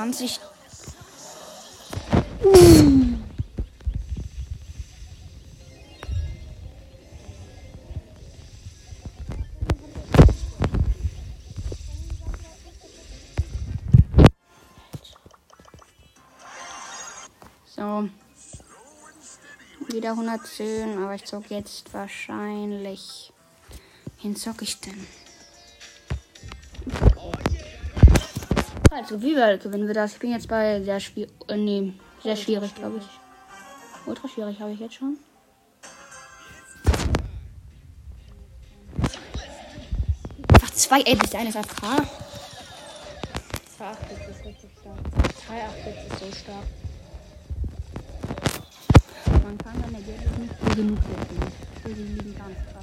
20. 0.00 0.40
So. 17.66 18.08
Wieder 19.88 20.12
110, 20.12 20.96
aber 20.96 21.14
ich 21.14 21.26
zog 21.26 21.50
jetzt 21.50 21.92
wahrscheinlich. 21.92 23.34
Wen 24.22 24.34
zog 24.34 24.62
ich 24.62 24.80
denn? 24.80 25.06
Also, 28.90 29.22
wie 29.22 29.36
also, 29.36 29.40
weit 29.40 29.62
gewinnen 29.62 29.86
wir 29.86 29.94
das? 29.94 30.14
Ich 30.14 30.18
bin 30.18 30.32
jetzt 30.32 30.48
bei 30.48 30.82
sehr 30.82 30.98
schwierig. 30.98 31.30
Äh, 31.46 31.56
nee, 31.56 31.92
sehr 32.22 32.34
schwierig, 32.34 32.74
glaube 32.74 32.98
ich. 32.98 33.04
Ultra 34.06 34.26
schwierig 34.28 34.60
habe 34.60 34.72
ich 34.72 34.80
jetzt 34.80 34.94
schon. 34.94 35.16
Ach, 40.60 40.70
zwei 40.72 41.00
Edits, 41.02 41.34
eines 41.36 41.54
AFK. 41.54 41.82
2,8 43.78 43.94
ist 44.28 44.44
richtig 44.44 44.70
stark. 44.80 44.98
3,8 45.48 46.12
ist 46.12 46.18
so 46.18 46.26
stark. 46.36 46.66
Man 49.44 49.58
kann 49.58 49.74
seine 49.80 50.02
Gadgets 50.02 50.38
nicht 50.38 50.60
gut 50.60 50.76
genug 50.76 50.98
setzen. 50.98 51.52
Die 51.86 51.92
liegen 51.92 52.36
ganz 52.36 52.56
krass. 52.72 52.80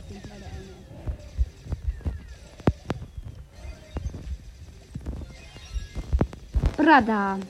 Ähm, 6.87 7.43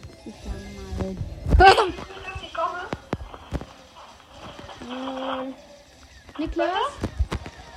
Niklas? 6.40 6.68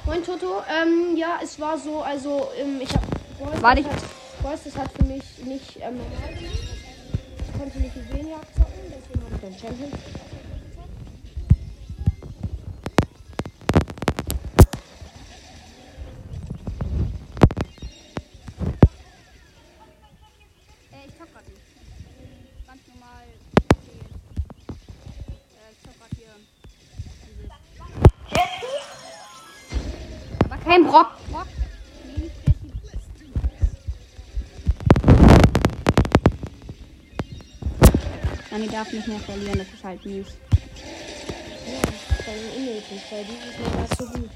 Moin 0.06 0.24
Toto. 0.24 0.62
Ähm, 0.70 1.18
ja, 1.18 1.38
es 1.42 1.60
war 1.60 1.76
so, 1.76 2.00
also 2.00 2.48
ähm, 2.58 2.80
ich 2.80 2.88
hab. 2.94 3.02
Boys, 3.38 3.62
Warte, 3.62 3.84
hat, 3.84 3.92
Boys, 4.42 4.64
das 4.64 4.74
hat 4.78 4.90
für 4.92 5.04
mich 5.04 5.22
nicht 5.44 5.76
ähm. 5.82 6.00
Ich 7.44 7.58
konnte 7.58 7.78
nicht 7.78 7.94
Juwelenjagd 7.94 8.54
zocken, 8.56 8.80
deswegen 8.88 9.22
habe 9.22 9.34
ich 9.34 9.40
dann 9.42 9.58
Champions. 9.58 10.29
Kein 30.70 30.84
Brock. 30.84 31.08
Dani 38.50 38.68
darf 38.68 38.92
nicht 38.92 39.08
mehr 39.08 39.18
verlieren, 39.18 39.58
das 39.58 39.66
ist 39.66 39.82
halt 39.82 40.06
mies. 40.06 40.26
Ja, 41.66 41.92
vor 42.24 42.32
allem 42.32 42.50
unnötig, 42.56 43.02
weil 43.10 43.24
dieses 43.24 43.58
Mal 43.58 43.80
war 43.80 43.96
so 43.96 44.04
gut. 44.06 44.30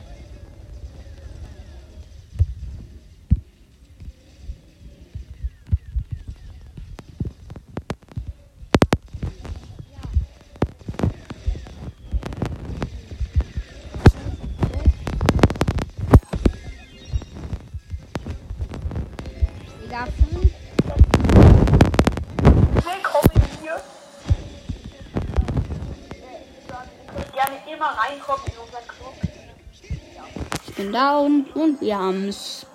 Down 30.94 31.46
und 31.54 31.80
wir 31.80 31.98
haben's. 31.98 32.66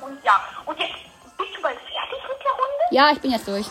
Und 0.00 0.18
ja, 0.24 0.40
und 0.66 0.78
jetzt 0.78 0.94
bist 1.36 1.50
du 1.56 1.62
bald 1.62 1.76
fertig 1.76 2.22
mit 2.28 2.40
der 2.44 2.52
Runde? 2.52 2.84
Ja, 2.90 3.12
ich 3.12 3.20
bin 3.20 3.30
jetzt 3.30 3.46
durch. 3.46 3.66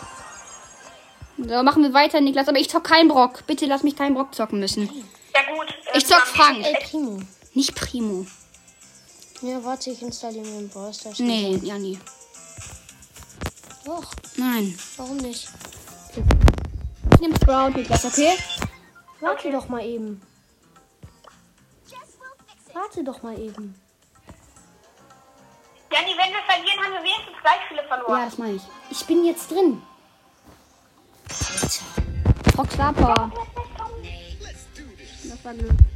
So, 1.36 1.62
machen 1.62 1.82
wir 1.82 1.92
weiter, 1.92 2.20
Niklas. 2.20 2.48
Aber 2.48 2.58
ich 2.58 2.70
zock 2.70 2.84
keinen 2.84 3.08
Brock. 3.08 3.46
Bitte 3.46 3.66
lass 3.66 3.82
mich 3.82 3.96
keinen 3.96 4.14
Brock 4.14 4.34
zocken 4.34 4.60
müssen. 4.60 4.88
Ja 5.34 5.54
gut. 5.54 5.74
Ich 5.94 6.06
zock 6.06 6.26
Frank. 6.26 6.64
El 6.64 6.74
Primo. 6.74 7.20
Nicht 7.54 7.74
Primo. 7.74 8.26
Ja, 9.42 9.64
warte, 9.64 9.90
ich 9.90 10.02
installiere 10.02 10.46
mir 10.46 10.58
den 10.58 10.68
Browser. 10.68 11.12
Nee, 11.18 11.58
ja, 11.62 11.78
nie. 11.78 11.98
Doch, 13.86 14.04
Nein. 14.36 14.78
warum 14.98 15.16
nicht? 15.16 15.48
Ich 17.14 17.20
nehme 17.20 17.34
Sprout, 17.36 17.70
Niklas, 17.70 18.04
okay? 18.04 18.36
Warte 19.20 19.50
doch 19.50 19.68
mal 19.68 19.84
eben. 19.84 20.20
Warte 22.72 23.04
doch 23.04 23.22
mal 23.22 23.38
eben. 23.38 23.74
Janni, 25.92 26.12
wenn 26.16 26.32
wir 26.32 26.42
verlieren, 26.46 26.84
haben 26.84 26.92
wir 26.92 27.02
wenigstens 27.02 27.36
gleich 27.42 27.60
viele 27.68 27.82
verloren. 27.84 28.18
Ja, 28.18 28.24
das 28.26 28.38
meine 28.38 28.54
ich. 28.54 28.62
Ich 28.90 29.06
bin 29.06 29.24
jetzt 29.24 29.50
drin. 29.50 29.82
Brock 32.54 32.70
Star 32.72 32.92
Power. 32.92 33.32
Das 35.24 35.44
war 35.44 35.54
Glück. 35.54 35.89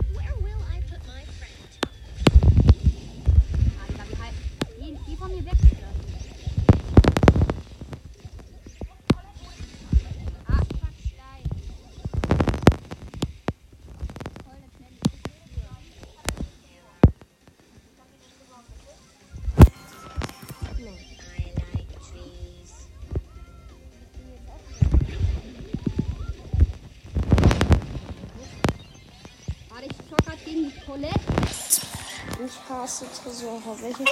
Ich 32.84 32.90
hasse 32.90 33.06
Tresore. 33.22 33.62
Welche? 33.80 34.04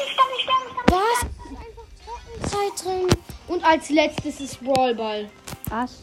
Was? 0.87 1.27
Trockenzeit 2.07 2.85
drin. 2.85 3.09
Und 3.49 3.63
als 3.63 3.91
letztes 3.91 4.41
ist 4.41 4.65
Brawlball. 4.65 5.31
Was? 5.69 5.99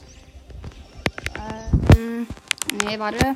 Ähm, 1.95 2.27
nee, 2.83 2.99
warte. 2.99 3.35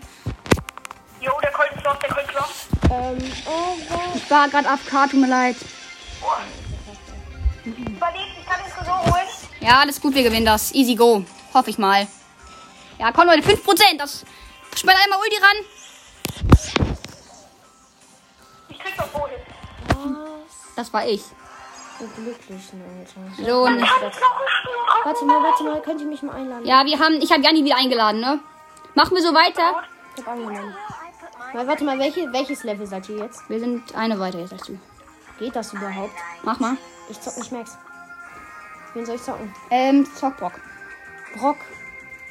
Jo, 1.20 1.32
der 1.42 1.52
Colt 1.52 1.72
ist 1.76 1.84
los, 1.84 1.96
der 2.00 2.10
Colt 2.10 2.28
ist 2.28 2.34
los. 2.36 2.92
Ähm, 2.92 3.34
oh, 3.48 3.76
was? 3.90 4.16
Ich 4.18 4.30
war 4.30 4.50
gerade 4.50 4.70
AFK, 4.70 5.10
tut 5.10 5.20
mir 5.20 5.28
leid. 5.28 5.56
Überlebt, 7.66 8.38
ich 8.40 8.46
kann 8.46 8.62
den 8.64 8.72
Tresor 8.72 9.04
holen. 9.06 9.28
Ja, 9.62 9.80
alles 9.80 10.00
gut, 10.00 10.14
wir 10.14 10.22
gewinnen 10.22 10.46
das. 10.46 10.76
Easy 10.76 10.94
go. 10.94 11.26
Hoffe 11.56 11.72
ich 11.72 11.80
mal. 11.80 12.08
Ja, 13.00 13.12
komm 13.12 13.26
Leute, 13.26 13.42
5%. 13.42 13.98
Das. 13.98 14.26
Sperr 14.76 14.96
einmal 15.04 15.20
Ulti 15.20 15.38
ran. 15.42 16.83
Ich 18.84 18.96
krieg 18.96 18.98
doch 18.98 19.22
wohin. 19.22 20.16
Was? 20.16 20.76
Das 20.76 20.94
war 20.94 21.08
ich. 21.08 21.24
So 22.00 22.08
glücklichen, 22.16 22.82
Alter. 22.82 23.46
So, 23.46 23.70
nicht. 23.70 23.92
Warte 25.04 25.26
mal, 25.26 25.44
warte 25.44 25.64
mal. 25.64 25.82
Könnt 25.82 26.02
ihr 26.02 26.08
mich 26.08 26.22
mal 26.24 26.36
einladen? 26.36 26.66
Ja, 26.66 26.86
wir 26.86 27.00
haben. 27.00 27.16
Ich 27.22 27.32
habe 27.32 27.42
Janni 27.44 27.64
wieder 27.64 27.78
eingeladen, 27.78 28.20
ne? 28.20 28.40
Machen 28.96 29.16
wir 29.16 29.22
so 29.24 29.34
weiter. 29.34 29.84
Ich 30.18 30.26
hab 30.26 30.34
angenommen. 30.34 30.76
Mal, 31.54 31.68
warte 31.68 31.84
mal, 31.84 32.00
welche, 32.00 32.32
welches 32.34 32.64
Level 32.64 32.88
seid 32.88 33.08
ihr 33.10 33.18
jetzt? 33.18 33.48
Wir 33.50 33.60
sind 33.60 33.96
eine 33.96 34.20
weiter 34.20 34.40
jetzt 34.40 34.54
als 34.54 34.64
du. 34.64 34.80
Geht 35.40 35.56
das 35.56 35.74
überhaupt? 35.74 36.14
Mach 36.44 36.60
mal. 36.60 36.78
Ich 37.10 37.20
zock 37.22 37.38
nicht 37.38 37.52
Max. 37.52 37.78
Wen 38.94 39.06
soll 39.06 39.16
ich 39.16 39.24
zocken? 39.24 39.54
Ähm, 39.70 40.08
Zockbrock. 40.16 40.54
Brock. 41.36 41.58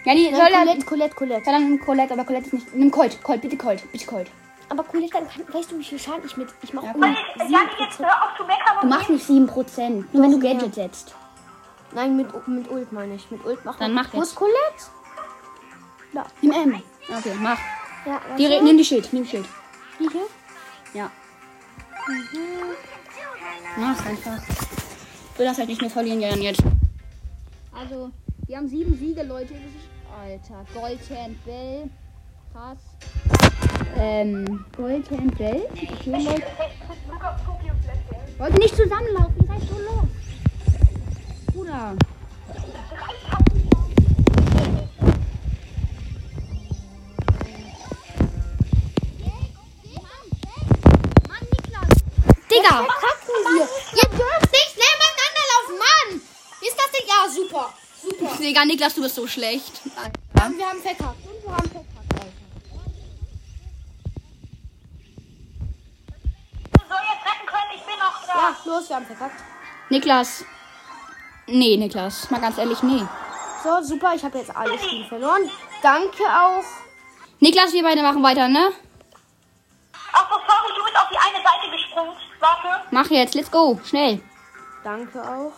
Janni, 0.05 0.31
Nein, 0.31 0.41
soll 0.41 0.53
er. 0.53 0.65
Colette, 0.65 0.85
Colette, 0.87 1.15
Colette. 1.15 1.43
Ja, 1.47 1.53
dann 1.53 1.79
Colette, 1.81 2.15
aber 2.15 2.25
Colette 2.25 2.47
ist 2.47 2.53
nicht. 2.53 2.75
Nimm 2.75 2.91
Colt. 2.91 3.23
Colt, 3.23 3.41
bitte 3.41 3.57
Colt. 3.57 3.91
Bitte 3.93 4.07
Colt. 4.07 4.31
Aber 4.73 4.85
Colette, 4.85 5.13
dann 5.13 5.29
kann, 5.29 5.55
weißt 5.55 5.71
du, 5.71 5.79
wie 5.79 5.85
viel 5.85 5.99
Schaden 5.99 6.25
ich 6.25 6.35
mit. 6.39 6.49
Ich 6.63 6.73
mach 6.73 6.83
Ja, 6.83 6.93
um 6.93 7.03
jetzt 7.05 7.99
7%. 7.99 7.99
hör 7.99 8.25
auf 8.25 8.37
zu 8.39 8.45
meckern 8.45 8.77
Du 8.81 8.87
machst 8.87 9.11
nicht 9.11 9.29
7%. 9.29 10.05
Nur 10.13 10.23
wenn 10.23 10.41
du 10.41 10.47
Ja. 10.47 10.55
Gadget 10.55 10.75
setzt. 10.75 11.15
Nein, 11.95 12.17
mit, 12.17 12.49
mit 12.49 12.71
Ult 12.71 12.91
meine 12.91 13.17
ich. 13.17 13.31
Mit 13.31 13.45
Ult 13.45 13.63
mach 13.67 13.77
Dann 13.79 13.93
mach 13.93 14.11
Wo 14.15 14.19
jetzt. 14.21 14.29
ist 14.29 14.35
Colette? 14.35 14.57
Da. 16.15 16.25
Nimm 16.41 16.53
M. 16.53 16.83
Okay, 17.07 17.35
mach. 17.39 17.59
Ja, 18.07 18.21
Die, 18.39 18.49
warte. 18.49 18.65
nimm 18.65 18.79
die 18.79 18.85
Schild. 18.85 19.13
Nimm 19.13 19.27
Schild. 19.27 19.45
Die 20.01 20.09
hier? 20.09 20.27
Ja. 20.95 21.11
Mach 23.77 24.07
einfach. 24.07 24.39
Ich 25.33 25.39
will 25.39 25.47
das 25.47 25.59
halt 25.59 25.69
nicht 25.69 25.81
mehr 25.83 25.91
verlieren, 25.91 26.21
Jan, 26.21 26.41
jetzt. 26.41 26.63
Also, 27.75 28.11
wir 28.47 28.57
haben 28.57 28.69
sieben 28.69 28.97
Siege, 28.99 29.23
Leute. 29.23 29.53
Das 29.53 29.61
ist, 29.63 30.49
Alter, 30.51 30.65
Goldhand 30.73 31.45
Bell. 31.45 31.91
Krass. 32.55 32.79
Ähm, 33.97 34.65
Goldhand 34.77 35.39
Bell. 35.39 35.67
Okay, 35.73 35.89
Leute. 36.07 36.43
Leute, 38.39 38.59
nicht 38.59 38.77
zusammenlaufen. 38.77 39.35
Ihr 39.41 39.47
seid 39.47 39.61
so 39.69 39.79
los. 39.79 40.09
Bruder. 41.53 41.95
Digga! 52.51 52.69
Kacken 52.69 53.39
wir. 53.45 53.63
Ihr 53.63 54.09
dürft 54.11 54.53
nicht 54.53 54.77
nebeneinander 54.77 55.45
laufen, 55.53 55.79
Mann! 55.79 56.21
Ist 56.61 56.77
das 56.77 56.91
denn? 56.93 57.07
Ja, 57.09 57.29
super. 57.31 57.73
Super. 58.03 58.37
Digga, 58.39 58.65
Niklas, 58.65 58.95
du 58.95 59.03
bist 59.03 59.15
so 59.15 59.27
schlecht. 59.27 59.81
Und 59.85 60.59
wir 60.59 60.67
haben 60.67 60.81
verkackt, 60.83 61.22
wir 68.93 68.97
haben 68.97 69.07
verkackt. 69.07 69.43
Niklas. 69.89 70.45
Nee, 71.47 71.77
Niklas. 71.77 72.31
Mal 72.31 72.41
ganz 72.41 72.59
ehrlich, 72.59 72.83
nee. 72.83 73.03
So, 73.65 73.83
super, 73.83 74.15
ich 74.15 74.23
habe 74.23 74.39
jetzt 74.39 74.55
alle 74.55 74.79
Spiele 74.79 75.07
verloren. 75.07 75.49
Danke 75.83 76.23
auch. 76.25 76.65
Niklas, 77.41 77.73
wir 77.73 77.83
beide 77.83 78.03
machen 78.03 78.23
weiter, 78.23 78.49
ne? 78.49 78.71
Ach 80.13 80.29
so, 80.31 80.37
sorry, 80.37 80.73
du 80.77 80.85
bist 80.85 80.97
auf 80.97 81.09
die 81.11 81.19
eine 81.19 81.43
Seite 81.43 81.71
gesprungen. 81.75 82.13
Warte. 82.39 82.87
Mach 82.91 83.11
jetzt, 83.11 83.35
let's 83.35 83.51
go. 83.51 83.81
Schnell. 83.85 84.21
Danke 84.85 85.23
auch. 85.23 85.53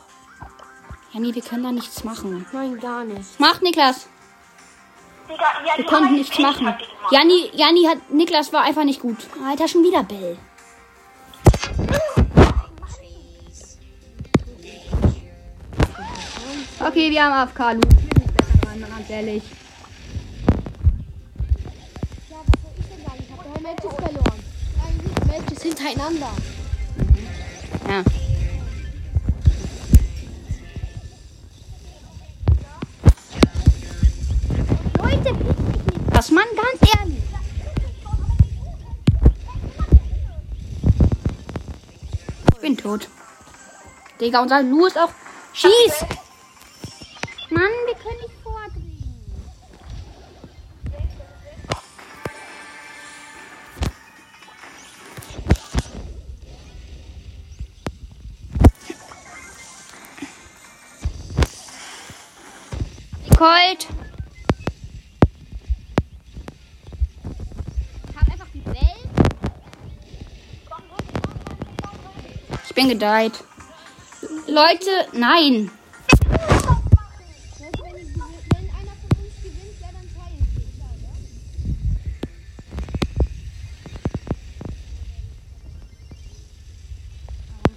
Ja, 1.12 1.20
nee, 1.20 1.34
wir 1.34 1.42
können 1.42 1.64
da 1.64 1.72
nichts 1.72 2.04
machen. 2.04 2.46
Nein, 2.52 2.78
gar 2.78 3.04
nicht. 3.04 3.38
Mach, 3.38 3.60
Niklas. 3.60 4.06
Digga, 5.28 5.44
ja, 5.66 5.78
Wir 5.78 5.86
konnten 5.86 6.14
nichts 6.14 6.38
machen. 6.38 6.74
Janni, 7.10 7.50
Janni 7.52 7.84
hat. 7.84 8.10
Niklas 8.10 8.52
war 8.52 8.62
einfach 8.62 8.84
nicht 8.84 9.00
gut. 9.00 9.16
Alter, 9.44 9.66
schon 9.66 9.82
wieder 9.82 10.02
Bill. 10.04 10.38
Okay, 16.86 17.10
wir 17.10 17.24
haben 17.24 17.32
AFK, 17.32 17.72
Lu. 17.72 17.80
Ich 17.80 18.08
bin 18.10 18.24
nicht 18.24 18.36
besser 18.36 18.58
dran, 18.60 18.80
ganz 18.80 19.08
ehrlich. 19.08 19.42
Ja, 22.28 22.36
was 22.44 22.60
soll 22.60 22.72
ich 22.78 22.86
denn 22.86 23.02
sagen? 23.06 23.20
Ich 23.20 23.30
habe 23.32 23.42
drei 23.48 23.60
Matches 23.62 23.94
verloren. 23.94 24.40
Drei 25.16 25.38
Matches 25.38 25.62
hintereinander. 25.62 26.30
Ja. 27.88 28.04
Leute, 35.02 35.30
Das 36.12 36.30
Mann, 36.30 36.44
ganz 36.54 36.94
ehrlich. 36.98 37.22
Ich 42.52 42.60
bin 42.60 42.76
tot. 42.76 43.08
Digga, 44.20 44.42
unser 44.42 44.62
Lu 44.62 44.84
ist 44.84 44.98
auch. 44.98 45.10
Schieß! 45.54 46.13
Ich 72.76 72.82
bin 72.82 72.88
gedeiht. 72.88 73.34
Leute, 74.48 75.06
nein. 75.12 75.70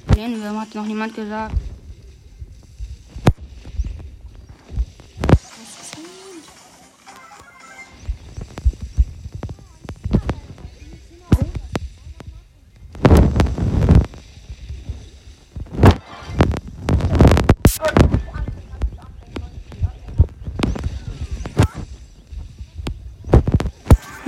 Verlieren 0.07 0.41
wir, 0.41 0.59
hat 0.59 0.73
noch 0.73 0.85
niemand 0.85 1.13
gesagt. 1.13 1.66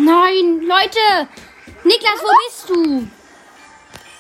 Nein, 0.10 0.62
Leute! 0.62 1.30
Niklas, 1.84 2.20
wo 2.24 2.30
bist 2.48 2.68
du? 2.68 3.08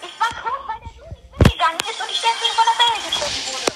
Ich 0.04 0.20
war 0.20 0.30
tot, 0.30 0.62
weil 0.68 0.80
der 0.82 0.92
Dude 0.94 1.14
nicht 1.16 1.32
mitgegangen 1.40 1.80
ist 1.80 2.00
und 2.00 2.12
ich 2.12 2.22
deswegen 2.22 2.54
von 2.54 2.66
der 2.70 2.78
Welle 2.78 3.00
geschossen 3.10 3.44
wurde. 3.50 3.70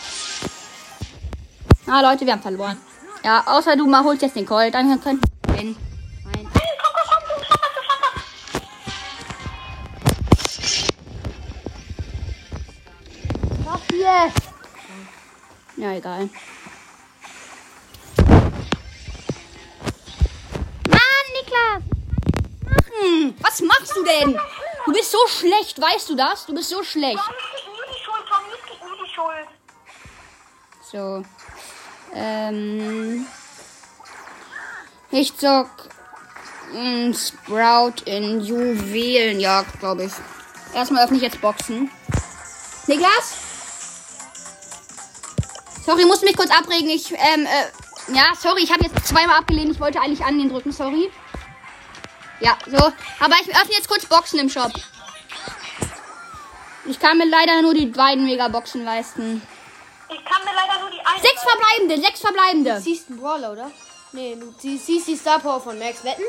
Ah, 1.91 2.01
Leute, 2.01 2.23
wir 2.27 2.33
haben 2.33 2.43
verloren. 2.43 2.77
Ja, 3.23 3.43
außer 3.47 3.75
du 3.75 3.87
mal 3.87 4.03
holst 4.03 4.21
jetzt 4.21 4.35
den 4.35 4.45
Colt, 4.45 4.75
dann 4.75 5.01
können 5.01 5.21
wir 5.47 5.53
gewinnen. 5.55 5.75
Nein. 6.23 6.47
Hey, 6.53 6.77
komm, 6.83 6.93
du 24.03 24.09
denn? 24.11 24.39
Du 24.85 24.91
bist 24.91 25.11
so 25.11 25.17
schlecht, 25.27 25.79
weißt 25.79 26.09
du 26.09 26.15
das? 26.15 26.45
Du 26.45 26.53
bist 26.53 26.69
so 26.69 26.83
schlecht. 26.83 27.17
Es 27.17 27.25
gibt 27.25 27.67
nur 27.67 27.85
die 27.85 28.03
Schuld, 28.03 28.23
es 28.53 28.69
gibt 28.69 28.83
nur 28.83 28.97
die 29.05 29.09
Schuld. 29.09 29.47
So. 30.91 31.23
Ähm. 32.15 33.27
Ich 35.11 35.37
zock 35.37 35.69
mm, 36.71 37.13
Sprout 37.13 38.01
in 38.05 38.41
Juwelenjagd, 38.41 39.79
glaube 39.79 40.05
ich. 40.05 40.13
Erstmal 40.73 41.05
öffne 41.05 41.17
ich 41.17 41.23
jetzt 41.23 41.39
Boxen. 41.39 41.91
Niklas? 42.87 43.37
Sorry, 45.85 46.01
ich 46.01 46.07
muss 46.07 46.21
mich 46.21 46.35
kurz 46.35 46.49
abregen. 46.49 46.89
Ich, 46.89 47.11
ähm, 47.11 47.45
äh, 47.45 48.15
ja, 48.15 48.33
sorry, 48.39 48.63
ich 48.63 48.71
habe 48.71 48.85
jetzt 48.85 49.07
zweimal 49.07 49.37
abgelehnt. 49.37 49.71
Ich 49.71 49.79
wollte 49.79 50.01
eigentlich 50.01 50.23
an 50.25 50.37
den 50.37 50.49
drücken, 50.49 50.71
sorry. 50.71 51.11
Ja, 52.43 52.57
so. 52.67 52.77
Aber 52.77 53.35
ich 53.41 53.49
öffne 53.55 53.73
jetzt 53.73 53.87
kurz 53.87 54.05
Boxen 54.05 54.39
im 54.39 54.49
Shop. 54.49 54.71
Ich 56.85 56.99
kann 56.99 57.17
mir 57.17 57.25
leider 57.25 57.61
nur 57.61 57.73
die 57.73 57.85
beiden 57.85 58.25
Megaboxen 58.25 58.83
leisten. 58.83 59.41
Ich 60.09 60.25
kann 60.25 60.43
mir 60.43 60.51
leider 60.53 60.81
nur 60.81 60.89
die 60.89 60.99
eine. 60.99 61.21
Sechs 61.21 61.41
verbleibende, 61.41 62.01
sechs 62.05 62.19
verbleibende. 62.19 62.73
Du 62.75 62.81
siehst 62.81 63.09
einen 63.09 63.19
Brawler, 63.19 63.51
oder? 63.53 63.71
Nee, 64.11 64.35
du 64.35 64.53
sie- 64.59 64.77
siehst 64.77 65.07
die 65.07 65.15
Star 65.15 65.39
Power 65.39 65.61
von 65.61 65.79
Max. 65.79 66.03
Wetten? 66.03 66.23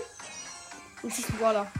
Du 1.03 1.11
siehst 1.11 1.31
einen 1.31 1.39
Brawler. 1.39 1.71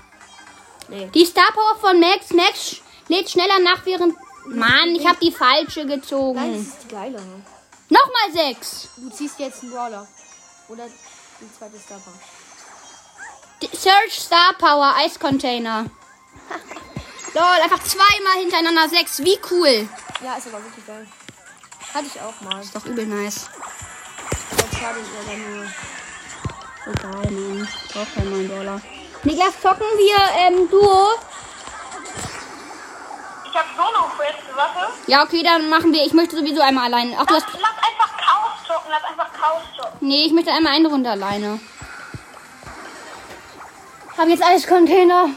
Nee. 0.89 1.07
Die 1.15 1.25
Star 1.25 1.51
Power 1.53 1.77
von 1.81 2.01
Max. 2.01 2.31
Max 2.31 2.77
lädt 3.09 3.31
schneller 3.31 3.61
nach 3.61 3.87
während. 3.87 4.17
Mann, 4.47 4.95
ich 4.95 5.07
habe 5.07 5.19
die 5.23 5.33
falsche 5.33 5.81
Nein, 5.87 5.89
das 5.89 6.01
gezogen. 6.03 6.55
ist 6.61 6.83
die 6.83 6.89
geile. 6.89 7.23
Nochmal 7.89 8.33
sechs. 8.33 8.89
Du 8.97 9.09
ziehst 9.09 9.39
jetzt 9.39 9.63
einen 9.63 9.73
Brawler. 9.73 10.07
Oder 10.69 10.85
die 11.41 11.59
zweite 11.59 11.79
Star 11.79 11.99
Power. 11.99 12.13
Search 13.73 14.19
Star 14.21 14.55
Power 14.59 14.95
Eiscontainer. 14.97 15.87
Lol, 17.35 17.43
einfach 17.63 17.83
zweimal 17.83 18.35
hintereinander 18.41 18.89
sechs. 18.89 19.19
Wie 19.25 19.39
cool. 19.51 19.89
Ja, 20.23 20.37
ist 20.37 20.47
aber 20.49 20.63
wirklich 20.63 20.87
geil. 20.87 21.07
Hatte 21.93 22.07
ich 22.07 22.21
auch 22.21 22.41
mal. 22.41 22.61
Ist 22.61 22.75
doch 22.75 22.85
übel 22.87 23.07
nice. 23.07 23.49
Aber 24.53 24.77
schade, 24.79 25.01
ist 25.01 25.11
aber 25.27 25.37
nur. 25.37 25.67
Egal, 26.87 27.31
Mann. 27.33 27.69
Ich 27.87 27.93
brauch 27.93 28.15
keinen 28.15 28.31
neuen 28.31 28.49
Dollar. 28.49 28.81
Niklas, 29.25 29.61
zocken 29.61 29.87
wir 29.97 30.17
ähm, 30.39 30.69
Duo? 30.71 31.09
Ich 33.47 33.57
hab 33.57 33.67
Solo-Quest, 33.77 34.57
warte. 34.57 34.93
Ja, 35.07 35.23
okay, 35.23 35.43
dann 35.43 35.69
machen 35.69 35.93
wir. 35.93 36.05
Ich 36.05 36.13
möchte 36.13 36.37
sowieso 36.37 36.61
einmal 36.61 36.87
allein. 36.93 37.15
Ach, 37.19 37.25
du 37.27 37.35
Lass, 37.35 37.45
hast. 37.47 37.53
lass 37.55 37.71
einfach 37.79 38.17
Chaos 38.19 38.53
zocken, 38.67 38.91
lass 38.91 39.05
einfach 39.05 39.33
Chaos 39.33 39.63
zocken. 39.77 39.99
Nee, 40.01 40.25
ich 40.27 40.33
möchte 40.33 40.53
einmal 40.53 40.73
eine 40.73 40.89
Runde 40.89 41.11
alleine. 41.11 41.61
Hab 44.17 44.29
jetzt 44.29 44.45
Eiscontainer. 44.45 45.31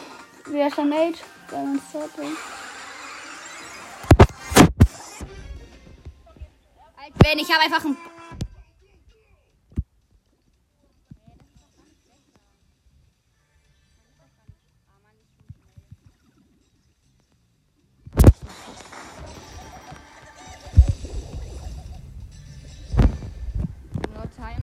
Ist 0.45 0.78
der 0.78 0.86
Mate? 0.86 1.17
Der 1.51 1.59
uns 1.59 1.82
wenn, 7.28 7.39
ich 7.39 7.51
habe 7.51 7.63
einfach 7.63 7.84
einen 7.84 7.97